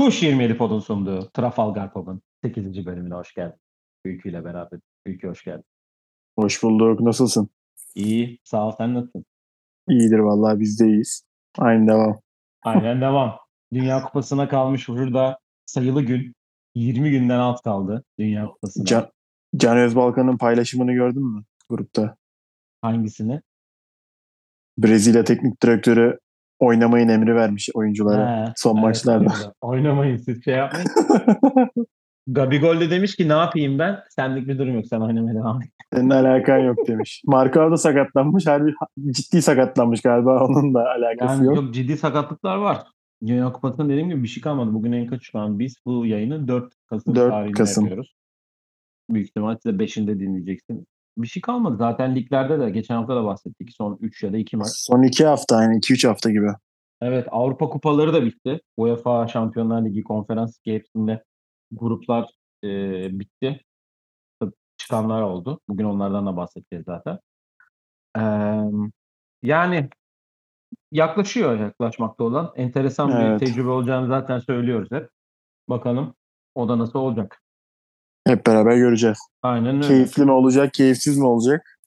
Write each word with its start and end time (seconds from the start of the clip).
Tuş 0.00 0.22
27 0.22 0.56
Pod'un 0.56 0.80
sunduğu 0.80 1.30
Trafalgar 1.30 1.92
Pub'un 1.92 2.22
8. 2.44 2.86
bölümüne 2.86 3.14
hoş 3.14 3.34
geldin. 3.34 3.60
Ülkü 4.04 4.30
ile 4.30 4.44
beraber. 4.44 4.80
Ülkü 5.06 5.28
hoş 5.28 5.44
geldin. 5.44 5.64
Hoş 6.38 6.62
bulduk. 6.62 7.00
Nasılsın? 7.00 7.48
İyi. 7.94 8.38
Sağ 8.44 8.66
ol. 8.66 8.72
Sen 8.78 8.94
nasılsın? 8.94 9.24
İyidir 9.88 10.18
vallahi 10.18 10.60
biz 10.60 10.80
de 10.80 10.86
iyiyiz. 10.86 11.22
Aynı 11.58 11.88
devam. 11.88 12.20
Aynen 12.62 13.00
devam. 13.00 13.38
Dünya 13.72 14.02
Kupası'na 14.02 14.48
kalmış 14.48 14.88
burada 14.88 15.38
sayılı 15.66 16.02
gün. 16.02 16.34
20 16.74 17.10
günden 17.10 17.38
alt 17.38 17.62
kaldı 17.62 18.04
Dünya 18.18 18.46
Kupası'na. 18.46 18.84
Can, 18.84 19.10
Can 19.56 19.78
Özbalkan'ın 19.78 20.38
paylaşımını 20.38 20.92
gördün 20.92 21.26
mü 21.26 21.44
grupta? 21.68 22.16
Hangisini? 22.82 23.40
Brezilya 24.78 25.24
teknik 25.24 25.62
direktörü 25.62 26.18
oynamayın 26.60 27.08
emri 27.08 27.34
vermiş 27.34 27.68
oyunculara 27.74 28.46
He, 28.48 28.52
son 28.56 28.74
evet, 28.74 28.84
maçlarda. 28.84 29.32
Oynamayın 29.60 30.16
siz 30.16 30.44
şey 30.44 30.54
yapmayın. 30.54 30.88
Gabigol 32.26 32.80
de 32.80 32.90
demiş 32.90 33.16
ki 33.16 33.28
ne 33.28 33.32
yapayım 33.32 33.78
ben? 33.78 33.98
Senlik 34.10 34.48
bir 34.48 34.58
durum 34.58 34.74
yok. 34.74 34.86
Sen 34.86 35.00
oynamaya 35.00 35.34
devam 35.34 35.62
et. 35.62 35.68
Senin 35.94 36.10
alakan 36.10 36.58
yok 36.58 36.78
demiş. 36.86 37.22
Markao 37.26 37.70
da 37.70 37.76
sakatlanmış. 37.76 38.46
Harbi 38.46 38.72
ciddi 39.10 39.42
sakatlanmış 39.42 40.02
galiba. 40.02 40.44
Onun 40.46 40.74
da 40.74 40.84
alakası 40.90 41.34
Yani 41.34 41.46
yok. 41.46 41.56
çok 41.56 41.74
ciddi 41.74 41.96
sakatlıklar 41.96 42.56
var. 42.56 42.82
Dünya 43.26 43.52
Kupası'nda 43.52 43.88
dediğim 43.88 44.08
gibi 44.08 44.22
bir 44.22 44.28
şey 44.28 44.42
kalmadı. 44.42 44.74
Bugün 44.74 44.92
en 44.92 45.06
kaç 45.06 45.22
şu 45.22 45.38
an? 45.38 45.58
Biz 45.58 45.76
bu 45.86 46.06
yayını 46.06 46.48
4 46.48 46.72
Kasım 46.86 47.14
4 47.14 47.30
tarihinde 47.30 47.52
Kasım. 47.58 47.84
yapıyoruz. 47.84 48.14
Büyük 49.10 49.28
ihtimal 49.28 49.56
size 49.62 49.76
5'inde 49.76 50.20
dinleyeceksin. 50.20 50.86
Bir 51.18 51.26
şey 51.26 51.40
kalmadı. 51.42 51.76
Zaten 51.78 52.16
liglerde 52.16 52.60
de 52.60 52.70
geçen 52.70 52.94
hafta 52.94 53.16
da 53.16 53.24
bahsettik. 53.24 53.70
Son 53.72 53.98
3 54.00 54.22
ya 54.22 54.32
da 54.32 54.36
2 54.38 54.56
maç. 54.56 54.68
Son 54.70 55.02
iki 55.02 55.26
hafta 55.26 55.62
yani 55.62 55.76
2-3 55.76 56.08
hafta 56.08 56.30
gibi. 56.30 56.48
Evet 57.00 57.28
Avrupa 57.30 57.68
kupaları 57.68 58.14
da 58.14 58.24
bitti. 58.24 58.60
UEFA 58.76 59.28
Şampiyonlar 59.28 59.84
Ligi, 59.84 60.02
Konferans 60.02 60.58
hepsinde 60.64 61.24
gruplar 61.72 62.30
e, 62.64 62.68
bitti. 63.18 63.60
Çıkanlar 64.76 65.22
oldu. 65.22 65.60
Bugün 65.68 65.84
onlardan 65.84 66.26
da 66.26 66.36
bahsedeceğiz 66.36 66.84
zaten. 66.84 67.18
Eee, 68.16 68.64
yani 69.42 69.88
yaklaşıyor 70.92 71.58
yaklaşmakta 71.60 72.24
olan. 72.24 72.52
Enteresan 72.56 73.08
bir 73.08 73.14
Evet. 73.14 73.40
tecrübe 73.40 73.68
olacağını 73.68 74.06
zaten 74.08 74.38
söylüyoruz 74.38 74.88
hep. 74.92 75.08
Bakalım 75.68 76.14
o 76.54 76.68
da 76.68 76.78
nasıl 76.78 76.98
olacak. 76.98 77.39
Hep 78.26 78.46
beraber 78.46 78.76
göreceğiz. 78.76 79.18
Aynen 79.42 79.76
öyle. 79.76 79.88
Keyifli 79.88 80.24
mi 80.24 80.32
olacak, 80.32 80.74
keyifsiz 80.74 81.18
mi 81.18 81.26
olacak? 81.26 81.78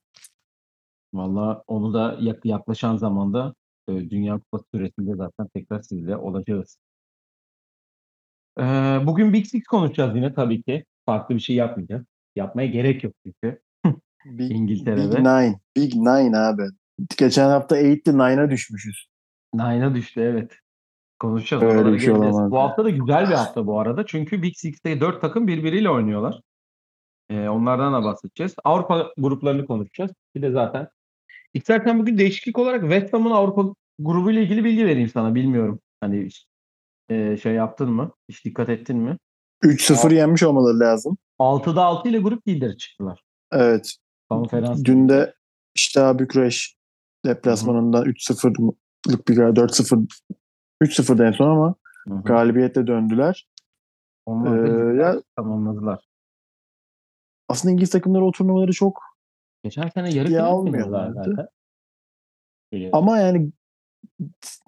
Valla 1.13 1.63
onu 1.67 1.93
da 1.93 2.17
yak- 2.19 2.45
yaklaşan 2.45 2.97
zamanda 2.97 3.53
e, 3.89 4.09
Dünya 4.09 4.39
Kupası 4.39 4.65
süresinde 4.73 5.15
zaten 5.15 5.47
tekrar 5.55 5.81
sizle 5.81 6.17
olacağız. 6.17 6.77
Ee, 8.59 8.63
bugün 9.05 9.33
Big 9.33 9.45
Six 9.45 9.63
konuşacağız 9.63 10.15
yine 10.15 10.33
tabii 10.33 10.63
ki. 10.63 10.85
Farklı 11.05 11.35
bir 11.35 11.39
şey 11.39 11.55
yapmayacağız. 11.55 12.05
Yapmaya 12.35 12.67
gerek 12.67 13.03
yok 13.03 13.13
çünkü. 13.25 13.61
Big, 14.25 14.51
İngiltere'de. 14.51 15.01
Big 15.11 15.19
Nine. 15.19 15.59
Big 15.75 15.93
Nine 15.95 16.37
abi. 16.37 16.63
Geçen 17.17 17.49
hafta 17.49 17.77
8'ti 17.77 18.11
9'a 18.11 18.49
düşmüşüz. 18.49 19.07
Nine'a 19.53 19.95
düştü 19.95 20.21
evet. 20.21 20.51
Konuşacağız. 21.23 21.63
Öyle 21.63 21.93
bir 21.93 21.99
şey 21.99 22.11
olamaz 22.11 22.51
Bu 22.51 22.59
hafta 22.59 22.85
da 22.85 22.89
güzel 22.89 23.29
bir 23.29 23.33
hafta 23.33 23.67
bu 23.67 23.79
arada. 23.79 24.05
Çünkü 24.05 24.41
Big 24.41 24.55
Six'te 24.55 25.01
4 25.01 25.21
takım 25.21 25.47
birbiriyle 25.47 25.89
oynuyorlar. 25.89 26.41
Ee, 27.29 27.49
onlardan 27.49 27.93
da 27.93 28.03
bahsedeceğiz. 28.03 28.55
Avrupa 28.63 29.13
gruplarını 29.17 29.65
konuşacağız. 29.65 30.11
Bir 30.35 30.41
de 30.41 30.51
zaten 30.51 30.87
İstersen 31.53 31.99
bugün 31.99 32.17
değişiklik 32.17 32.59
olarak 32.59 32.81
West 32.81 33.13
Ham'ın 33.13 33.31
Avrupa 33.31 33.75
grubuyla 33.99 34.41
ilgili 34.41 34.63
bilgi 34.63 34.85
vereyim 34.85 35.09
sana. 35.09 35.35
Bilmiyorum. 35.35 35.79
Hani 36.01 36.29
e, 37.09 37.37
şey 37.37 37.53
yaptın 37.53 37.91
mı? 37.91 38.11
Hiç 38.29 38.45
dikkat 38.45 38.69
ettin 38.69 38.97
mi? 38.97 39.17
3-0 39.63 40.13
yenmiş 40.13 40.43
olmaları 40.43 40.79
lazım. 40.79 41.17
6'da 41.39 41.83
6 41.83 42.09
ile 42.09 42.19
grup 42.19 42.47
lideri 42.47 42.77
çıktılar. 42.77 43.21
Evet. 43.51 43.95
Konferans. 44.29 44.83
Dün 44.83 45.09
de 45.09 45.33
işte 45.75 46.19
Bükreş 46.19 46.75
deplasmanından 47.25 48.05
3-0'lık 48.05 49.27
bir 49.27 49.35
gal- 49.35 49.55
4-0 49.55 50.07
3-0'da 50.83 51.27
en 51.27 51.31
son 51.31 51.49
ama 51.49 51.75
Hı 52.07 52.13
hı. 52.13 52.23
galibiyetle 52.23 52.87
döndüler. 52.87 53.47
Onlar 54.25 54.63
Ee, 54.63 55.01
ya- 55.01 55.21
tamamladılar. 55.35 56.05
Aslında 57.49 57.71
İngiliz 57.71 57.89
takımları 57.89 58.25
o 58.25 58.31
turnuvaları 58.31 58.71
çok 58.71 59.01
Geçen 59.63 59.89
sene 59.89 60.13
yarı 60.13 60.31
Ya 60.31 60.61
final 60.65 61.13
zaten. 61.13 61.47
Biliyorum. 62.73 62.97
ama 62.97 63.17
yani 63.19 63.51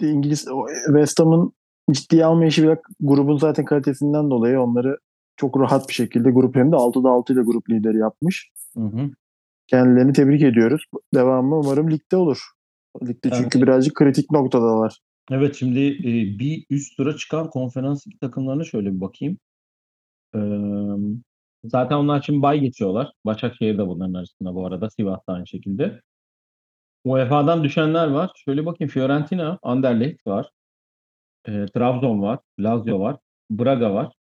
İngiliz 0.01 0.47
West 0.87 1.19
Ham'ın 1.19 1.53
ciddiye 1.91 2.25
almayışı 2.25 2.63
bir 2.63 2.77
grubun 2.99 3.37
zaten 3.37 3.65
kalitesinden 3.65 4.29
dolayı 4.29 4.61
onları 4.61 4.97
çok 5.37 5.59
rahat 5.59 5.89
bir 5.89 5.93
şekilde 5.93 6.31
grup 6.31 6.55
hem 6.55 6.71
de 6.71 6.75
6'da 6.75 7.09
6 7.09 7.33
ile 7.33 7.41
grup 7.41 7.69
lideri 7.69 7.97
yapmış. 7.97 8.51
Hı 8.77 8.83
hı. 8.83 9.09
Kendilerini 9.67 10.13
tebrik 10.13 10.41
ediyoruz. 10.41 10.85
Devamı 11.13 11.59
umarım 11.59 11.91
ligde 11.91 12.17
olur. 12.17 12.41
Ligde 13.03 13.29
çünkü 13.29 13.57
Evet. 13.57 13.67
birazcık 13.67 13.95
kritik 13.95 14.31
noktadalar. 14.31 14.99
Evet 15.31 15.55
şimdi 15.55 15.79
e, 15.79 16.39
bir 16.39 16.65
üst 16.69 16.97
tura 16.97 17.17
çıkan 17.17 17.49
konferans 17.49 18.05
takımlarına 18.21 18.63
şöyle 18.63 18.93
bir 18.93 19.01
bakayım. 19.01 19.37
Ee, 20.35 20.39
zaten 21.63 21.95
onlar 21.95 22.21
şimdi 22.21 22.41
bay 22.41 22.59
geçiyorlar. 22.59 23.11
Başakşehir 23.25 23.77
de 23.77 23.87
bunların 23.87 24.13
arasında 24.13 24.55
bu 24.55 24.65
arada. 24.67 24.89
Sivas 24.89 25.19
da 25.29 25.33
aynı 25.33 25.47
şekilde. 25.47 26.01
UEFA'dan 27.03 27.63
düşenler 27.63 28.07
var. 28.07 28.31
Şöyle 28.45 28.65
bakayım. 28.65 28.91
Fiorentina, 28.91 29.59
Anderlecht 29.63 30.27
var. 30.27 30.49
Ee, 31.47 31.65
Trabzon 31.73 32.21
var. 32.21 32.39
Lazio 32.59 32.99
var. 32.99 33.17
Braga 33.51 33.93
var. 33.93 34.13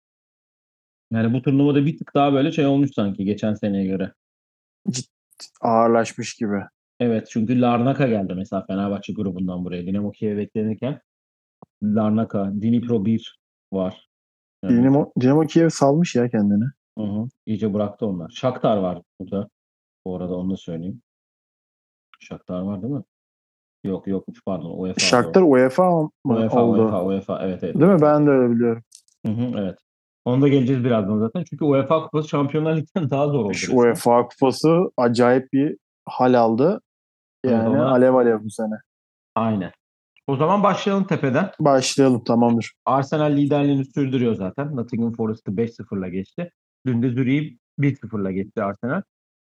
Yani 1.13 1.33
bu 1.35 1.43
turnuvada 1.43 1.87
bir 1.87 1.99
tık 1.99 2.15
daha 2.15 2.33
böyle 2.33 2.53
şey 2.53 2.67
olmuş 2.67 2.91
sanki 2.95 3.25
geçen 3.25 3.55
seneye 3.55 3.87
göre. 3.87 4.13
Ağırlaşmış 5.61 6.35
gibi. 6.35 6.63
Evet 7.01 7.29
çünkü 7.31 7.61
Larnaka 7.61 8.07
geldi 8.09 8.35
mesela 8.35 8.65
Fenerbahçe 8.67 9.13
grubundan 9.13 9.65
buraya. 9.65 9.87
Dinamo 9.87 10.11
Kiev 10.11 10.37
beklenirken 10.37 11.01
Larnaka, 11.83 12.53
Dnipro 12.53 13.05
1 13.05 13.39
var. 13.73 14.09
Yani, 14.65 14.77
Dinamo, 14.77 15.13
Dinamo 15.21 15.47
Kiev 15.47 15.69
salmış 15.69 16.15
ya 16.15 16.29
kendini. 16.29 16.65
hı 16.99 17.05
hı, 17.05 17.29
iyice 17.47 17.75
bıraktı 17.75 18.07
onlar. 18.07 18.31
Shakhtar 18.31 18.77
var 18.77 19.03
burada. 19.21 19.49
Bu 20.07 20.17
arada 20.17 20.37
onu 20.37 20.51
da 20.51 20.57
söyleyeyim. 20.57 21.03
Shakhtar 22.21 22.61
var 22.61 22.83
değil 22.83 22.95
mi? 22.95 23.03
Yok 23.85 24.07
yokmuş 24.07 24.39
pardon. 24.47 24.79
UEFA. 24.79 25.01
Shakhtar 25.01 25.43
UEFA 25.43 25.91
mı 26.03 26.11
UEFA, 26.25 26.63
oldu? 26.63 26.83
UEFA, 26.85 27.05
UEFA. 27.05 27.43
Evet 27.43 27.65
evet. 27.65 27.75
Değil 27.75 27.93
mi? 27.93 28.01
Ben 28.03 28.27
de 28.27 28.31
öyle 28.31 28.55
biliyorum. 28.55 28.83
Hı 29.27 29.33
hı, 29.33 29.53
evet. 29.59 29.79
Onu 30.25 30.43
da 30.43 30.49
geleceğiz 30.49 30.85
birazdan 30.85 31.19
zaten. 31.19 31.45
Çünkü 31.51 31.65
UEFA 31.65 32.03
Kupası 32.03 32.29
Şampiyonlar 32.29 32.77
Ligi'nden 32.77 33.11
daha 33.11 33.29
zor 33.29 33.45
oldu. 33.45 33.55
Şu 33.55 33.73
resmen. 33.73 33.83
UEFA 33.83 34.29
kupası 34.29 34.91
acayip 34.97 35.53
bir 35.53 35.77
hal 36.07 36.35
aldı. 36.35 36.81
Yani 37.45 37.69
ona- 37.69 37.91
alev 37.91 38.15
alev 38.15 38.45
bu 38.45 38.51
sene. 38.51 38.75
Aynen. 39.35 39.73
O 40.27 40.37
zaman 40.37 40.63
başlayalım 40.63 41.05
tepeden. 41.07 41.51
Başlayalım 41.61 42.25
tamamdır. 42.25 42.73
Arsenal 42.85 43.37
liderliğini 43.37 43.85
sürdürüyor 43.85 44.35
zaten. 44.35 44.77
Nottingham 44.77 45.13
Forest'ı 45.13 45.51
5-0'la 45.57 46.09
geçti. 46.09 46.51
Dün 46.87 47.03
de 47.03 47.11
Zürih'i 47.11 47.59
1-0'la 47.79 48.33
geçti 48.33 48.63
Arsenal. 48.63 49.03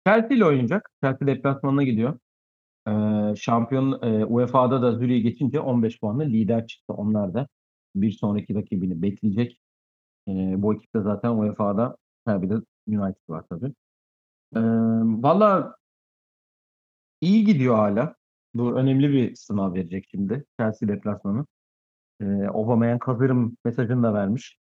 Chelsea 0.07 0.37
ile 0.37 0.45
oynayacak. 0.45 0.89
Chelsea 1.03 1.27
deplasmanına 1.27 1.83
gidiyor. 1.83 2.19
Ee, 2.87 3.33
şampiyon 3.35 4.01
e, 4.01 4.25
UEFA'da 4.25 4.81
da 4.81 4.91
Zürih'i 4.91 5.21
geçince 5.21 5.59
15 5.59 5.99
puanla 5.99 6.23
lider 6.23 6.67
çıktı. 6.67 6.93
Onlar 6.93 7.33
da 7.33 7.47
bir 7.95 8.11
sonraki 8.11 8.55
rakibini 8.55 9.01
bekleyecek. 9.01 9.59
Ee, 10.27 10.31
bu 10.57 10.73
ekipte 10.75 11.01
zaten 11.01 11.29
UEFA'da 11.29 11.97
ha, 12.25 12.41
bir 12.41 12.49
de 12.49 12.53
United 12.87 13.21
var 13.29 13.43
tabii. 13.49 13.73
Ee, 14.55 14.59
Valla 15.23 15.75
iyi 17.21 17.45
gidiyor 17.45 17.75
hala. 17.75 18.15
Bu 18.53 18.75
önemli 18.77 19.13
bir 19.13 19.35
sınav 19.35 19.73
verecek 19.73 20.05
şimdi. 20.11 20.45
Chelsea 20.59 20.89
deplasmanı. 20.89 21.45
Ee, 22.21 22.25
Aubameyang 22.25 23.03
hazırım 23.07 23.57
mesajını 23.65 24.03
da 24.03 24.13
vermiş. 24.13 24.57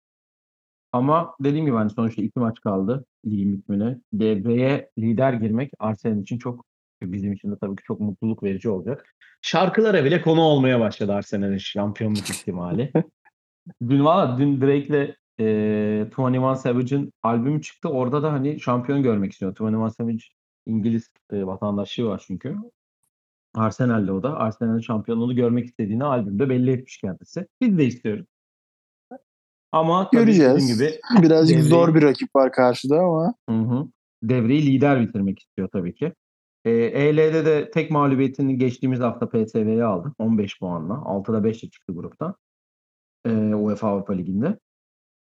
Ama 0.92 1.34
dediğim 1.40 1.66
gibi 1.66 1.76
hani 1.76 1.90
sonuçta 1.90 2.22
iki 2.22 2.38
maç 2.38 2.60
kaldı 2.60 3.04
ligin 3.26 3.52
bitmene. 3.52 3.98
Devreye 4.12 4.90
lider 4.98 5.32
girmek 5.32 5.72
Arsenal 5.78 6.22
için 6.22 6.38
çok 6.38 6.64
bizim 7.02 7.32
için 7.32 7.50
de 7.52 7.56
tabii 7.60 7.76
ki 7.76 7.82
çok 7.86 8.00
mutluluk 8.00 8.42
verici 8.42 8.68
olacak. 8.70 9.14
Şarkılara 9.42 10.04
bile 10.04 10.22
konu 10.22 10.40
olmaya 10.40 10.80
başladı 10.80 11.14
Arsenal'in 11.14 11.58
şampiyonluk 11.58 12.30
ihtimali. 12.30 12.92
dün 13.88 14.04
valla 14.04 14.38
dün 14.38 14.60
Drake'le 14.60 15.16
e, 15.40 15.44
21 15.44 16.54
Savage'ın 16.54 17.12
albümü 17.22 17.62
çıktı. 17.62 17.88
Orada 17.88 18.22
da 18.22 18.32
hani 18.32 18.60
şampiyon 18.60 19.02
görmek 19.02 19.32
istiyor. 19.32 19.56
21 19.60 19.90
Savage 19.90 20.24
İngiliz 20.66 21.10
e, 21.32 21.46
vatandaşlığı 21.46 22.06
var 22.06 22.24
çünkü. 22.26 22.56
Arsenal'de 23.54 24.12
o 24.12 24.22
da. 24.22 24.36
Arsenal'in 24.36 24.80
şampiyonluğunu 24.80 25.36
görmek 25.36 25.64
istediğini 25.66 26.04
albümde 26.04 26.48
belli 26.48 26.70
etmiş 26.70 26.98
kendisi. 26.98 27.46
Biz 27.60 27.78
de 27.78 27.84
istiyoruz. 27.86 28.26
Ama 29.72 30.08
Göreceğiz. 30.12 30.74
gibi 30.74 31.00
Birazcık 31.22 31.56
Devreyi- 31.58 31.68
zor 31.68 31.94
bir 31.94 32.02
rakip 32.02 32.36
var 32.36 32.52
karşıda 32.52 32.98
ama 33.00 33.34
Hı 33.48 33.56
hı. 33.56 33.88
Devreyi 34.22 34.66
lider 34.66 35.00
bitirmek 35.00 35.38
istiyor 35.38 35.68
tabii 35.72 35.94
ki. 35.94 36.12
Ee, 36.64 36.70
EL'de 36.70 37.46
de 37.46 37.70
tek 37.70 37.90
mağlubiyetini 37.90 38.58
geçtiğimiz 38.58 39.00
hafta 39.00 39.28
PSV'ye 39.28 39.84
aldı. 39.84 40.12
15 40.18 40.58
puanla. 40.58 40.94
6'da 40.94 41.38
5'le 41.38 41.70
çıktı 41.70 41.92
gruptan. 41.92 42.34
Ee, 43.26 43.30
UEFA 43.54 43.88
Avrupa 43.88 44.12
Ligi'nde. 44.12 44.58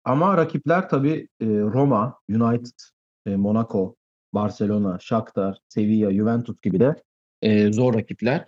Ama 0.04 0.38
rakipler 0.38 0.90
tabii 0.90 1.28
e, 1.42 1.46
Roma, 1.46 2.20
United, 2.30 2.80
e, 3.26 3.36
Monaco, 3.36 3.96
Barcelona, 4.36 5.00
Shakhtar, 5.00 5.60
Sevilla, 5.68 6.14
Juventus 6.14 6.62
gibi 6.62 6.80
de 6.80 6.96
e, 7.42 7.74
zor 7.74 7.94
rakipler 7.94 8.46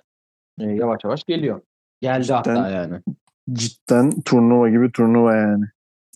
e, 0.60 0.64
yavaş 0.64 1.04
yavaş 1.04 1.24
geliyor. 1.24 1.62
Geldi 2.02 2.24
Cidden. 2.24 2.36
hatta 2.36 2.70
yani. 2.70 3.02
Cidden 3.54 4.22
turnuva 4.22 4.70
gibi 4.70 4.92
turnuva 4.92 5.36
yani. 5.36 5.66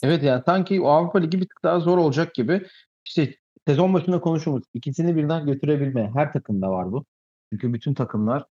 Evet 0.04 0.24
yani 0.24 0.44
sanki 0.46 0.82
o 0.82 0.88
Avrupa 0.88 1.20
Ligi 1.20 1.42
bir 1.42 1.48
tık 1.48 1.64
daha 1.64 1.80
zor 1.80 1.98
olacak 1.98 2.34
gibi. 2.34 2.68
İşte 3.06 3.36
sezon 3.68 3.94
başında 3.94 4.22
konuştuğumuz 4.22 4.64
ikisini 4.74 5.16
birden 5.16 5.46
götürebilme 5.46 6.12
her 6.14 6.34
takımda 6.34 6.72
var 6.72 6.92
bu. 6.92 7.06
Çünkü 7.52 7.74
bütün 7.74 7.94
takımlar 7.94 8.46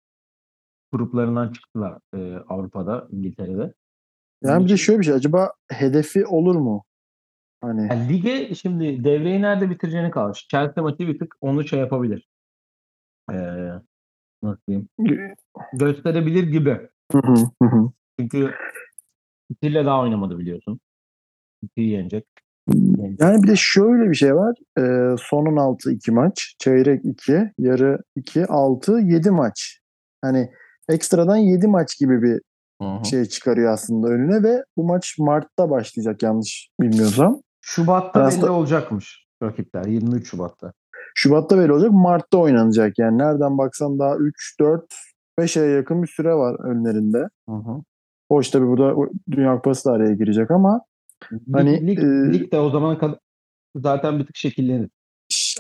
gruplarından 0.93 1.53
çıktılar 1.53 1.99
e, 2.15 2.37
Avrupa'da, 2.49 3.09
İngiltere'de. 3.11 3.75
Yani 4.43 4.65
bir 4.65 4.71
de 4.71 4.77
şöyle 4.77 4.99
bir 4.99 5.05
şey. 5.05 5.15
Acaba 5.15 5.53
hedefi 5.71 6.27
olur 6.27 6.57
mu? 6.57 6.85
Hani 7.61 7.89
Yani 7.91 8.09
lige 8.09 8.55
şimdi 8.55 9.05
devreyi 9.05 9.43
nerede 9.43 9.71
bitireceğini 9.71 10.11
kalmış. 10.11 10.47
Chelsea 10.51 10.85
maçı 10.85 10.99
bir 10.99 11.19
tık 11.19 11.35
onu 11.41 11.69
şey 11.69 11.79
yapabilir. 11.79 12.29
Ee, 13.33 13.69
nasıl 14.43 14.61
diyeyim? 14.69 14.89
Gösterebilir 15.73 16.43
gibi. 16.43 16.89
Çünkü 18.21 18.55
City'yle 19.51 19.85
daha 19.85 20.01
oynamadı 20.01 20.39
biliyorsun. 20.39 20.81
City'yi 21.65 21.91
yenecek. 21.91 22.27
Yenecek. 22.75 23.21
Yani 23.21 23.43
bir 23.43 23.49
de 23.49 23.57
şöyle 23.57 24.11
bir 24.11 24.15
şey 24.15 24.35
var. 24.35 24.55
Ee, 24.79 25.17
son 25.19 25.47
16 25.47 25.91
2 25.93 26.13
maç. 26.13 26.55
Çeyrek 26.59 27.05
2. 27.05 27.53
Yarı 27.59 27.99
2. 28.17 28.47
6. 28.47 28.99
7 28.99 29.31
maç. 29.31 29.81
Hani 30.23 30.51
ekstradan 30.89 31.37
7 31.37 31.67
maç 31.67 31.99
gibi 31.99 32.23
bir 32.23 32.41
Hı 32.83 32.89
hı. 32.89 33.05
şey 33.05 33.25
çıkarıyor 33.25 33.73
aslında 33.73 34.09
önüne 34.09 34.43
ve 34.43 34.65
bu 34.77 34.85
maç 34.85 35.19
Mart'ta 35.19 35.71
başlayacak 35.71 36.23
yanlış 36.23 36.69
bilmiyorsam. 36.81 37.41
Şubat'ta 37.69 38.23
Aslında- 38.23 38.43
belli 38.47 38.51
olacakmış 38.51 39.27
rakipler. 39.43 39.85
23 39.85 40.31
Şubat'ta. 40.31 40.73
Şubat'ta 41.15 41.59
belli 41.59 41.73
olacak. 41.73 41.91
Mart'ta 41.93 42.39
oynanacak. 42.39 42.99
Yani 42.99 43.19
nereden 43.19 43.59
baksan 43.59 43.99
daha 43.99 44.17
3, 44.17 44.57
4, 44.61 44.85
5 45.39 45.57
aya 45.57 45.71
yakın 45.71 46.03
bir 46.03 46.09
süre 46.09 46.35
var 46.35 46.61
önlerinde. 46.65 47.19
Hı 47.49 47.55
hı. 47.55 47.83
Hoş 48.31 48.51
tabii 48.51 48.67
burada 48.67 48.95
Dünya 49.31 49.55
Kupası 49.55 49.89
da 49.89 49.93
araya 49.93 50.15
girecek 50.15 50.51
ama 50.51 50.81
Hani, 51.53 51.87
lig, 51.87 51.99
e, 51.99 52.33
lig 52.33 52.53
de 52.53 52.59
o 52.61 52.71
zamana 52.71 52.99
kadar 52.99 53.19
zaten 53.77 54.19
bir 54.19 54.27
tık 54.27 54.37
şekillenir. 54.37 54.91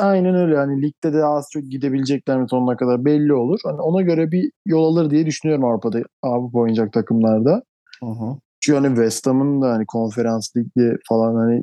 aynen 0.00 0.34
öyle. 0.34 0.56
Hani 0.56 0.82
ligde 0.82 1.12
de 1.12 1.24
az 1.24 1.48
çok 1.52 1.62
gidebilecekler 1.62 2.40
mi 2.40 2.48
sonuna 2.48 2.76
kadar 2.76 3.04
belli 3.04 3.32
olur. 3.34 3.60
Hani 3.64 3.80
ona 3.80 4.02
göre 4.02 4.32
bir 4.32 4.50
yol 4.66 4.96
alır 4.96 5.10
diye 5.10 5.26
düşünüyorum 5.26 5.64
Avrupa'da 5.64 6.02
Avrupa 6.22 6.58
oynayacak 6.58 6.92
takımlarda. 6.92 7.62
Hı 8.00 8.06
hı. 8.06 8.36
Çünkü 8.60 8.76
hani 8.78 8.88
West 8.88 9.26
Ham'ın 9.26 9.62
da 9.62 9.72
hani 9.72 9.86
konferans 9.86 10.56
ligi 10.56 10.96
falan 11.08 11.34
hani 11.34 11.62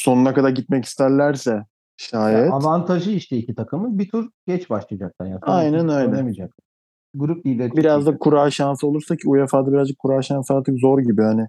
sonuna 0.00 0.34
kadar 0.34 0.48
gitmek 0.48 0.84
isterlerse 0.84 1.64
şayet. 1.96 2.38
Yani 2.38 2.52
avantajı 2.52 3.10
işte 3.10 3.36
iki 3.36 3.54
takımın 3.54 3.98
bir 3.98 4.08
tur 4.08 4.30
geç 4.46 4.70
başlayacaklar. 4.70 5.26
Yani 5.26 5.38
Aynen 5.42 5.88
öyle. 5.88 6.48
Grup 7.14 7.46
lideri 7.46 7.76
Biraz 7.76 8.06
da 8.06 8.18
kura 8.18 8.50
şansı 8.50 8.86
olursa 8.86 9.16
ki 9.16 9.28
UEFA'da 9.28 9.72
birazcık 9.72 9.98
kura 9.98 10.22
şansı 10.22 10.54
artık 10.54 10.78
zor 10.80 10.98
gibi 10.98 11.22
hani. 11.22 11.46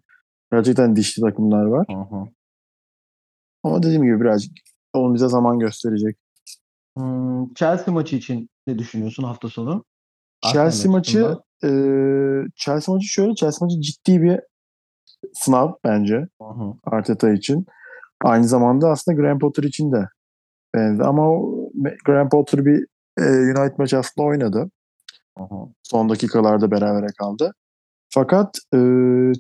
Gerçekten 0.52 0.96
dişli 0.96 1.22
takımlar 1.22 1.66
var. 1.66 1.86
Hı 1.90 2.16
hı. 2.16 2.26
Ama 3.64 3.84
dediğim 3.84 4.04
gibi 4.04 4.22
birazcık 4.22 4.52
onun 4.94 5.14
bize 5.14 5.28
zaman 5.28 5.60
gösterecek. 5.60 6.18
Hmm, 6.98 7.54
Chelsea 7.54 7.94
maçı 7.94 8.16
için 8.16 8.50
ne 8.68 8.80
düşünüyorsun 8.80 9.24
hafta 9.24 9.50
sonu? 9.50 9.84
Chelsea 10.44 10.64
Arsenal 10.64 10.94
maçı 10.94 11.38
e, 11.64 11.70
Chelsea 12.56 12.96
maçı 12.96 13.08
şöyle 13.08 13.36
Chelsea 13.36 13.66
maçı 13.66 13.82
ciddi 13.82 14.22
bir 14.22 14.40
sınav 15.34 15.74
bence 15.84 16.16
Hı 16.42 16.48
hı. 16.48 16.74
Arteta 16.84 17.32
için. 17.32 17.66
Aynı 18.24 18.48
zamanda 18.48 18.90
aslında 18.90 19.22
Graham 19.22 19.40
Potter 19.40 19.64
için 19.64 19.92
de 19.92 20.08
benzer. 20.76 21.06
Ama 21.06 21.30
o 21.30 21.70
Graham 22.06 22.30
Potter 22.30 22.66
bir 22.66 22.86
e, 23.20 23.24
United 23.24 23.78
maçı 23.78 23.98
aslında 23.98 24.28
oynadı. 24.28 24.72
Hı. 25.38 25.44
Son 25.84 26.10
dakikalarda 26.10 26.72
berabere 26.72 27.08
kaldı. 27.20 27.54
Fakat 28.14 28.58
e, 28.74 28.78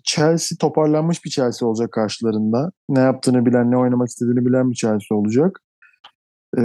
Chelsea 0.03 0.57
toparlanmış 0.59 1.25
bir 1.25 1.29
Chelsea 1.29 1.69
olacak 1.69 1.91
karşılarında. 1.91 2.71
Ne 2.89 2.99
yaptığını 2.99 3.45
bilen, 3.45 3.71
ne 3.71 3.77
oynamak 3.77 4.07
istediğini 4.07 4.45
bilen 4.45 4.69
bir 4.69 4.75
Chelsea 4.75 5.17
olacak. 5.17 5.59
E, 6.57 6.61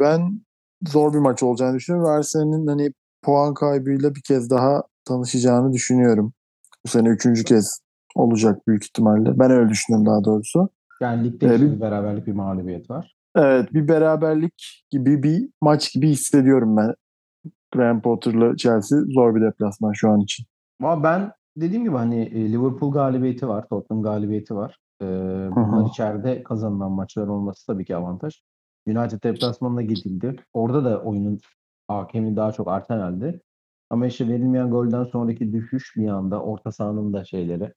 ben 0.00 0.40
zor 0.88 1.12
bir 1.12 1.18
maç 1.18 1.42
olacağını 1.42 1.76
düşünüyorum. 1.76 2.10
Arsenal'in 2.10 2.66
hani 2.66 2.92
puan 3.22 3.54
kaybıyla 3.54 4.14
bir 4.14 4.22
kez 4.22 4.50
daha 4.50 4.82
tanışacağını 5.04 5.72
düşünüyorum. 5.72 6.32
Bu 6.86 6.90
sene 6.90 7.08
üçüncü 7.08 7.44
kez 7.44 7.80
olacak 8.14 8.68
büyük 8.68 8.84
ihtimalle. 8.84 9.38
Ben 9.38 9.50
öyle 9.50 9.68
düşünüyorum 9.70 10.06
daha 10.06 10.24
doğrusu. 10.24 10.68
Yani 11.02 11.24
ligde 11.24 11.46
Ee, 11.46 11.60
bir- 11.60 11.80
beraberlik 11.80 12.26
bir 12.26 12.32
mağlubiyet 12.32 12.90
var. 12.90 13.14
Evet 13.36 13.74
bir 13.74 13.88
beraberlik 13.88 14.84
gibi 14.90 15.22
bir 15.22 15.48
maç 15.60 15.92
gibi 15.92 16.08
hissediyorum 16.08 16.76
ben. 16.76 16.94
Graham 17.72 18.02
Potter'la 18.02 18.56
Chelsea 18.56 18.98
zor 19.14 19.34
bir 19.34 19.40
deplasman 19.42 19.92
şu 19.92 20.10
an 20.10 20.20
için. 20.20 20.46
Ama 20.80 21.02
ben 21.02 21.32
dediğim 21.56 21.84
gibi 21.84 21.96
hani 21.96 22.20
e, 22.20 22.52
Liverpool 22.52 22.92
galibiyeti 22.92 23.48
var, 23.48 23.68
Tottenham 23.68 24.02
galibiyeti 24.02 24.54
var. 24.54 24.78
Ee, 25.02 25.06
bunlar 25.56 25.88
içeride 25.90 26.42
kazanılan 26.42 26.92
maçlar 26.92 27.26
olması 27.26 27.66
tabii 27.66 27.84
ki 27.84 27.96
avantaj. 27.96 28.40
United 28.88 29.22
deplasmanına 29.22 29.82
gidildi. 29.82 30.36
Orada 30.52 30.84
da 30.84 31.00
oyunun 31.02 31.38
hakemi 31.88 32.36
daha 32.36 32.52
çok 32.52 32.68
Arsenal'di. 32.68 33.40
Ama 33.90 34.06
işte 34.06 34.28
verilmeyen 34.28 34.70
golden 34.70 35.04
sonraki 35.04 35.52
düşüş 35.52 35.96
bir 35.96 36.08
anda 36.08 36.42
orta 36.42 36.72
sahanın 36.72 37.12
da 37.12 37.24
şeyleri 37.24 37.72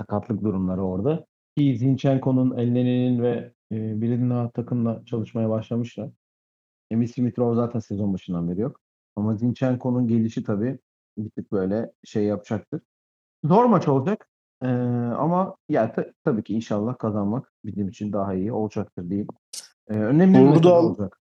sakatlık 0.00 0.42
durumları 0.44 0.82
orada. 0.82 1.24
Ki 1.56 1.76
Zinchenko'nun, 1.78 2.56
Elneny'nin 2.58 3.22
ve 3.22 3.52
e, 3.72 4.00
birinin 4.00 4.30
daha 4.30 4.50
takımla 4.50 5.02
çalışmaya 5.06 5.50
başlamışlar. 5.50 6.10
Emil 6.90 7.06
Smith 7.08 7.38
Rowe 7.38 7.56
zaten 7.56 7.78
sezon 7.78 8.14
başından 8.14 8.48
beri 8.50 8.60
yok. 8.60 8.80
Ama 9.16 9.36
Zinchenko'nun 9.36 10.08
gelişi 10.08 10.42
tabii 10.44 10.78
bir 11.18 11.30
tık 11.30 11.52
böyle 11.52 11.92
şey 12.04 12.24
yapacaktır. 12.24 12.80
Zor 13.44 13.64
maç 13.64 13.88
olacak. 13.88 14.28
Ee, 14.62 14.66
ama 15.18 15.56
ya 15.68 15.92
ta- 15.92 16.12
tabii 16.24 16.42
ki 16.42 16.54
inşallah 16.54 16.98
kazanmak 16.98 17.52
bizim 17.64 17.88
için 17.88 18.12
daha 18.12 18.34
iyi 18.34 18.52
olacaktır 18.52 19.08
diyeyim. 19.10 19.28
Ee, 19.88 19.94
önemli 19.94 20.34
bir 20.34 20.40
Burada 20.40 20.50
mesele 20.54 20.72
al- 20.72 20.84
olacak. 20.86 21.20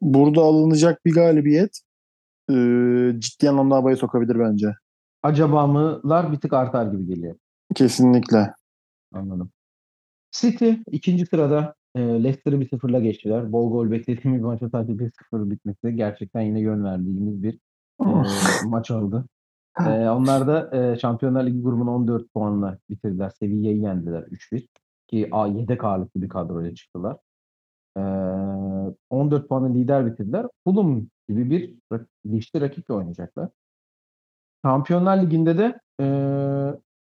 Burada 0.00 0.40
alınacak 0.40 1.04
bir 1.06 1.14
galibiyet 1.14 1.80
e, 2.50 2.54
ciddi 3.18 3.50
anlamda 3.50 3.76
havaya 3.76 3.96
sokabilir 3.96 4.38
bence. 4.38 4.74
Acaba 5.22 5.66
mılar 5.66 6.32
bir 6.32 6.40
tık 6.40 6.52
artar 6.52 6.92
gibi 6.92 7.06
geliyor. 7.06 7.36
Kesinlikle. 7.74 8.54
Anladım. 9.12 9.50
City 10.32 10.70
ikinci 10.90 11.26
sırada 11.26 11.74
e, 11.94 12.00
Leicester'ı 12.00 12.56
1-0'la 12.60 13.00
geçtiler. 13.00 13.52
Bol 13.52 13.72
gol 13.72 13.90
beklediğimiz 13.90 14.42
maça 14.42 14.68
sadece 14.70 14.92
1-0 15.32 15.50
bitmesi 15.50 15.96
gerçekten 15.96 16.40
yine 16.40 16.60
yön 16.60 16.84
verdiğimiz 16.84 17.42
bir 17.42 17.58
e, 18.00 18.10
maç 18.66 18.90
oldu. 18.90 19.24
E, 19.86 20.10
onlar 20.10 20.46
da 20.46 20.76
e, 20.76 20.98
Şampiyonlar 20.98 21.46
Ligi 21.46 21.62
grubunu 21.62 21.90
14 21.90 22.34
puanla 22.34 22.78
bitirdiler. 22.90 23.30
Sevilla'yı 23.30 23.76
yendiler 23.76 24.22
3-1. 24.22 24.68
Ki 25.08 25.28
a, 25.32 25.46
yedek 25.46 25.84
ağırlıklı 25.84 26.22
bir 26.22 26.28
kadroyla 26.28 26.74
çıktılar. 26.74 27.16
E, 27.96 28.00
14 29.10 29.48
puanla 29.48 29.68
lider 29.68 30.06
bitirdiler. 30.06 30.46
Fulham 30.64 31.06
gibi 31.28 31.50
bir 31.50 31.74
rak- 31.92 32.06
dişli 32.32 32.60
rakiple 32.60 32.94
oynayacaklar. 32.94 33.48
Şampiyonlar 34.64 35.22
Ligi'nde 35.22 35.58
de 35.58 35.80
e, 36.00 36.06